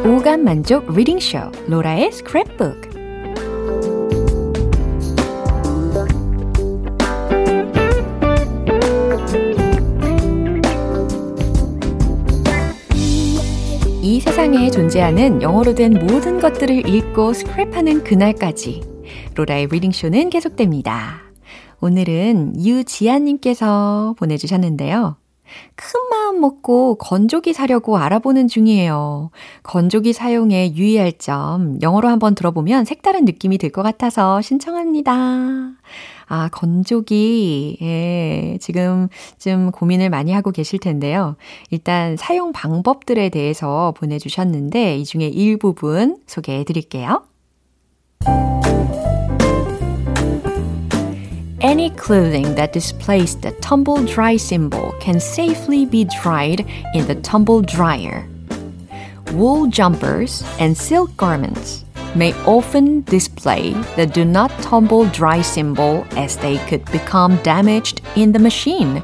오감 0.05 0.43
만족 0.43 0.93
리딩 0.93 1.19
쇼 1.19 1.39
로라의 1.67 2.11
스크랩북 2.11 2.86
세상에 14.47 14.71
존재하는 14.71 15.41
영어로 15.41 15.75
된 15.75 15.91
모든 15.93 16.39
것들을 16.39 16.87
읽고 16.87 17.33
스크랩하는 17.33 18.05
그날까지 18.05 18.81
로라의 19.35 19.67
리딩쇼는 19.67 20.29
계속됩니다. 20.29 21.21
오늘은 21.81 22.63
유지아님께서 22.63 24.15
보내주셨는데요. 24.17 25.17
큰 25.75 25.99
마음 26.09 26.39
먹고 26.39 26.95
건조기 26.95 27.51
사려고 27.51 27.97
알아보는 27.97 28.47
중이에요. 28.47 29.31
건조기 29.63 30.13
사용에 30.13 30.75
유의할 30.75 31.17
점 31.17 31.77
영어로 31.81 32.07
한번 32.07 32.33
들어보면 32.33 32.85
색다른 32.85 33.25
느낌이 33.25 33.57
들 33.57 33.69
것 33.69 33.83
같아서 33.83 34.41
신청합니다. 34.41 35.73
아, 36.27 36.49
건조기, 36.51 37.77
예, 37.81 38.57
지금 38.59 39.07
좀 39.39 39.71
고민을 39.71 40.09
많이 40.09 40.33
하고 40.33 40.51
계실 40.51 40.79
텐데요. 40.79 41.37
일단 41.71 42.17
사용 42.17 42.51
방법들에 42.51 43.29
대해서 43.29 43.93
보내주셨는데 43.97 44.97
이 44.97 45.05
중에 45.05 45.27
일부분 45.27 46.17
소개해 46.27 46.65
드릴게요. 46.65 47.23
Any 51.59 51.89
clothing 51.89 52.55
that 52.55 52.71
displays 52.71 53.35
the 53.41 53.51
tumble 53.61 54.05
dry 54.05 54.35
symbol 54.35 54.93
can 55.01 55.15
safely 55.15 55.85
be 55.89 56.05
dried 56.05 56.63
in 56.93 57.07
the 57.07 57.15
tumble 57.21 57.61
dryer. 57.61 58.27
Wool 59.33 59.67
jumpers 59.67 60.43
and 60.59 60.77
silk 60.77 61.17
garments 61.17 61.86
may 62.17 62.33
often 62.45 63.03
display 63.03 63.73
the 63.95 64.05
do 64.05 64.25
not 64.25 64.49
tumble 64.61 65.05
dry 65.05 65.41
symbol 65.41 66.05
as 66.17 66.35
they 66.37 66.57
could 66.67 66.83
become 66.91 67.37
damaged 67.43 68.01
in 68.15 68.31
the 68.31 68.39
machine 68.39 69.03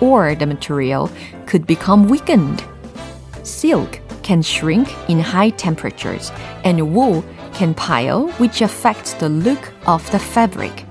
or 0.00 0.34
the 0.34 0.46
material 0.46 1.10
could 1.46 1.66
become 1.66 2.08
weakened. 2.08 2.64
Silk 3.42 4.00
can 4.22 4.42
shrink 4.42 4.88
in 5.08 5.20
high 5.20 5.50
temperatures 5.50 6.32
and 6.64 6.94
wool 6.94 7.22
can 7.52 7.74
pile 7.74 8.28
which 8.38 8.62
affects 8.62 9.12
the 9.14 9.28
look 9.28 9.72
of 9.86 10.10
the 10.10 10.18
fabric. 10.18 10.84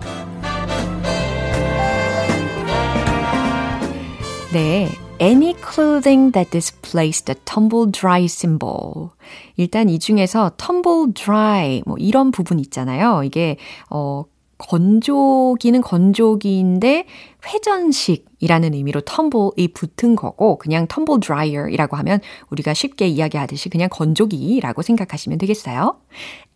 네. 4.52 5.05
Any 5.20 5.54
clothing 5.54 6.34
that 6.34 6.52
displays 6.52 7.22
the 7.22 7.40
tumble 7.46 7.90
dry 7.90 8.26
symbol. 8.26 9.12
일단 9.56 9.88
이 9.88 9.98
중에서 9.98 10.52
tumble 10.58 11.14
dry 11.14 11.82
뭐 11.86 11.96
이런 11.98 12.32
부분 12.32 12.60
있잖아요. 12.60 13.24
이게 13.24 13.56
어 13.90 14.26
건조기는 14.58 15.82
건조기인데 15.82 17.06
회전식이라는 17.46 18.74
의미로 18.74 19.02
tumble이 19.02 19.70
붙은 19.74 20.18
거고 20.18 20.58
그냥 20.58 20.86
tumble 20.88 21.22
dryer이라고 21.22 21.96
하면 21.98 22.20
우리가 22.50 22.74
쉽게 22.74 23.08
이야기하듯이 23.08 23.70
그냥 23.70 23.88
건조기라고 23.90 24.82
생각하시면 24.82 25.38
되겠어요. 25.38 25.98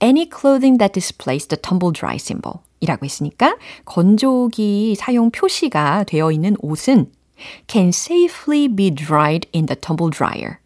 Any 0.01 0.29
clothing 0.29 0.77
that 0.79 0.91
displays 0.91 1.47
the 1.47 1.61
tumble 1.61 1.93
dry 1.93 2.15
symbol 2.15 2.59
이라고 2.81 3.05
했으니까 3.05 3.57
건조기 3.85 4.95
사용 4.95 5.31
표시가 5.31 6.03
되어 6.05 6.31
있는 6.31 6.55
옷은 6.59 7.11
can 7.67 7.89
safely 7.89 8.67
be 8.67 8.89
dried 8.89 9.47
in 9.53 9.65
the 9.65 9.75
tumble 9.75 10.09
dryer. 10.09 10.59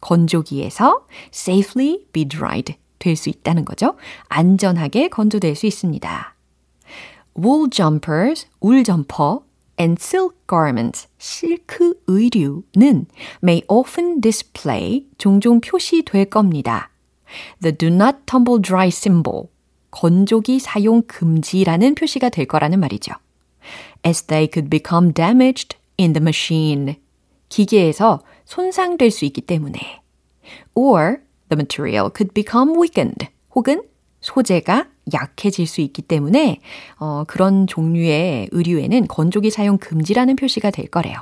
건조기에서 0.00 1.06
safely 1.32 2.06
be 2.12 2.24
dried 2.24 2.76
될 2.98 3.16
수 3.16 3.28
있다는 3.28 3.64
거죠. 3.64 3.96
안전하게 4.28 5.08
건조될 5.08 5.56
수 5.56 5.66
있습니다. 5.66 6.34
wool 7.36 7.68
jumpers, 7.70 8.46
울 8.60 8.84
점퍼, 8.84 9.42
and 9.78 9.98
silk 10.00 10.36
garments, 10.46 11.08
실크 11.18 11.94
의류는 12.06 13.06
may 13.42 13.62
often 13.68 14.20
display, 14.20 15.06
종종 15.16 15.60
표시될 15.60 16.26
겁니다. 16.26 16.90
The 17.62 17.76
do 17.76 17.88
not 17.88 18.18
tumble 18.26 18.60
dry 18.60 18.88
symbol, 18.88 19.48
건조기 19.90 20.60
사용 20.60 21.02
금지라는 21.06 21.94
표시가 21.94 22.28
될 22.28 22.46
거라는 22.46 22.78
말이죠. 22.80 23.12
As 24.04 24.22
they 24.22 24.48
could 24.52 24.68
become 24.68 25.12
damaged 25.12 25.76
in 26.00 26.14
the 26.14 26.22
machine. 26.22 26.96
기계에서 27.50 28.22
손상될 28.46 29.10
수 29.10 29.24
있기 29.26 29.42
때문에. 29.42 30.02
Or 30.74 31.18
the 31.48 31.56
material 31.56 32.10
could 32.14 32.32
become 32.32 32.74
weakened. 32.80 33.28
혹은 33.54 33.82
소재가 34.20 34.88
약해질 35.12 35.66
수 35.66 35.80
있기 35.80 36.02
때문에 36.02 36.60
어, 36.98 37.24
그런 37.26 37.66
종류의 37.66 38.48
의류에는 38.52 39.08
건조기 39.08 39.50
사용 39.50 39.78
금지라는 39.78 40.36
표시가 40.36 40.70
될 40.70 40.86
거래요. 40.86 41.16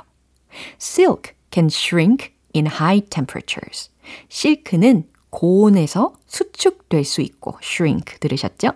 Silk 0.79 1.33
can 1.51 1.67
shrink 1.67 2.31
in 2.55 2.67
high 2.67 3.01
temperatures. 3.09 3.89
실크는 4.29 5.05
고온에서 5.29 6.13
수축될 6.27 7.03
수 7.03 7.21
있고 7.21 7.57
shrink 7.63 8.19
들으셨죠? 8.19 8.71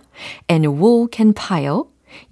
And 0.50 0.68
wool 0.68 1.08
can 1.12 1.34
pile. 1.34 1.84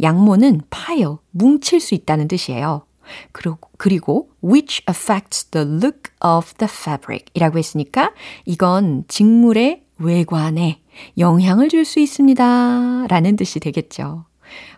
양모는 0.02 0.62
pile, 0.70 1.16
뭉칠 1.32 1.80
수 1.80 1.96
있다는 1.96 2.28
뜻이에요. 2.28 2.86
그리고, 3.32 3.70
그리고 3.78 4.30
which 4.44 4.84
affects 4.90 5.46
the 5.52 5.66
look 5.68 6.12
of 6.26 6.54
the 6.58 6.70
fabric 6.72 7.26
이라고 7.34 7.58
했으니까 7.58 8.12
이건 8.46 9.06
직물의 9.08 9.84
외관에 10.00 10.82
영향을 11.18 11.70
줄 11.70 11.86
수 11.86 12.00
있습니다. 12.00 13.08
라는 13.08 13.36
뜻이 13.36 13.60
되겠죠. 13.60 14.26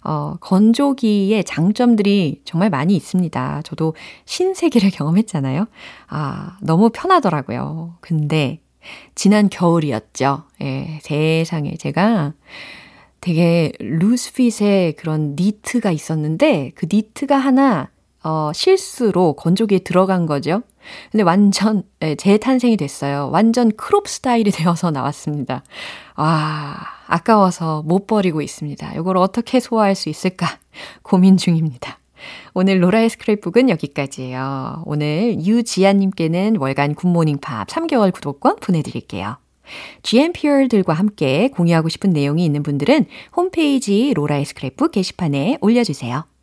어, 0.04 0.36
건조기의 0.40 1.44
장점들이 1.46 2.42
정말 2.46 2.70
많이 2.70 2.96
있습니다. 2.96 3.62
저도 3.64 3.96
신세계를 4.26 4.92
경험했잖아요. 4.92 5.66
아, 6.10 6.58
너무 6.62 6.90
편하더라고요. 6.90 7.96
근데 8.02 8.62
지난 9.16 9.50
겨울이었죠. 9.50 10.44
예, 10.62 11.00
세상에 11.02 11.76
제가 11.78 12.34
되게 13.22 13.72
루스핏의 13.80 14.94
그런 14.98 15.36
니트가 15.40 15.92
있었는데 15.92 16.74
그 16.76 16.88
니트가 16.92 17.38
하나 17.38 17.90
어, 18.24 18.52
실수로 18.54 19.34
건조기에 19.34 19.80
들어간 19.80 20.26
거죠. 20.26 20.62
근데 21.12 21.24
완전 21.24 21.84
네, 22.00 22.16
재탄생이 22.16 22.78
됐어요. 22.78 23.30
완전 23.32 23.72
crop 23.76 24.08
스타일이 24.08 24.52
되어서 24.52 24.92
나왔습니다. 24.92 25.64
아, 26.16 26.76
아까워서 27.08 27.84
못 27.84 28.08
버리고 28.08 28.42
있습니다. 28.42 28.94
이걸 28.96 29.18
어떻게 29.18 29.60
소화할 29.60 29.96
수 29.96 30.10
있을까 30.10 30.48
고민 31.04 31.38
중입니다. 31.38 32.00
오늘 32.54 32.82
로라의 32.82 33.10
스크랩북은 33.10 33.70
여기까지예요. 33.70 34.84
오늘 34.86 35.36
유지아님께는 35.44 36.56
월간 36.58 36.96
굿모닝 36.96 37.40
팝스 37.40 37.68
3개월 37.68 38.14
구독권 38.14 38.58
보내드릴게요. 38.58 39.38
GMPer들과 40.04 40.94
함께 40.94 41.50
공유하고 41.50 41.90
싶은 41.90 42.12
내용이 42.12 42.46
있는 42.46 42.64
분들은 42.64 43.06
홈페이지 43.36 44.14
로라의 44.14 44.46
스크랩북 44.46 44.92
게시판에 44.92 45.58
올려주세요. 45.62 46.26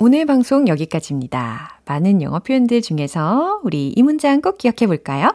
오늘 0.00 0.26
방송 0.26 0.68
여기까지입니다. 0.68 1.80
많은 1.84 2.22
영어 2.22 2.38
표현들 2.38 2.82
중에서 2.82 3.60
우리 3.64 3.88
이 3.88 4.02
문장 4.04 4.40
꼭 4.40 4.56
기억해 4.56 4.86
볼까요? 4.86 5.34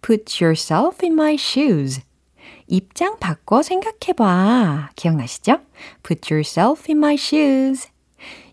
Put 0.00 0.42
yourself 0.42 0.96
in 1.02 1.12
my 1.12 1.34
shoes. 1.34 2.00
입장 2.66 3.18
바꿔 3.18 3.62
생각해 3.62 4.14
봐. 4.16 4.88
기억나시죠? 4.96 5.58
Put 6.02 6.32
yourself 6.32 6.84
in 6.88 6.96
my 6.96 7.12
shoes. 7.14 7.90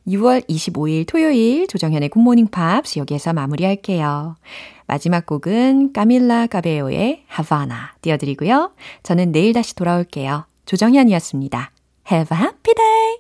6월 0.06 0.46
25일 0.50 1.08
토요일 1.08 1.68
조정현의 1.68 2.10
굿모닝 2.10 2.48
팝스 2.48 3.00
여기에서 3.00 3.32
마무리할게요. 3.32 4.36
마지막 4.86 5.26
곡은 5.28 5.94
까밀라 5.94 6.48
카베요의 6.48 7.24
하바나 7.28 7.94
띄워드리고요. 8.02 8.74
저는 9.04 9.32
내일 9.32 9.54
다시 9.54 9.76
돌아올게요. 9.76 10.46
조정현이었습니다. 10.66 11.72
Have 12.12 12.38
a 12.38 12.44
happy 12.44 12.74
day! 12.76 13.19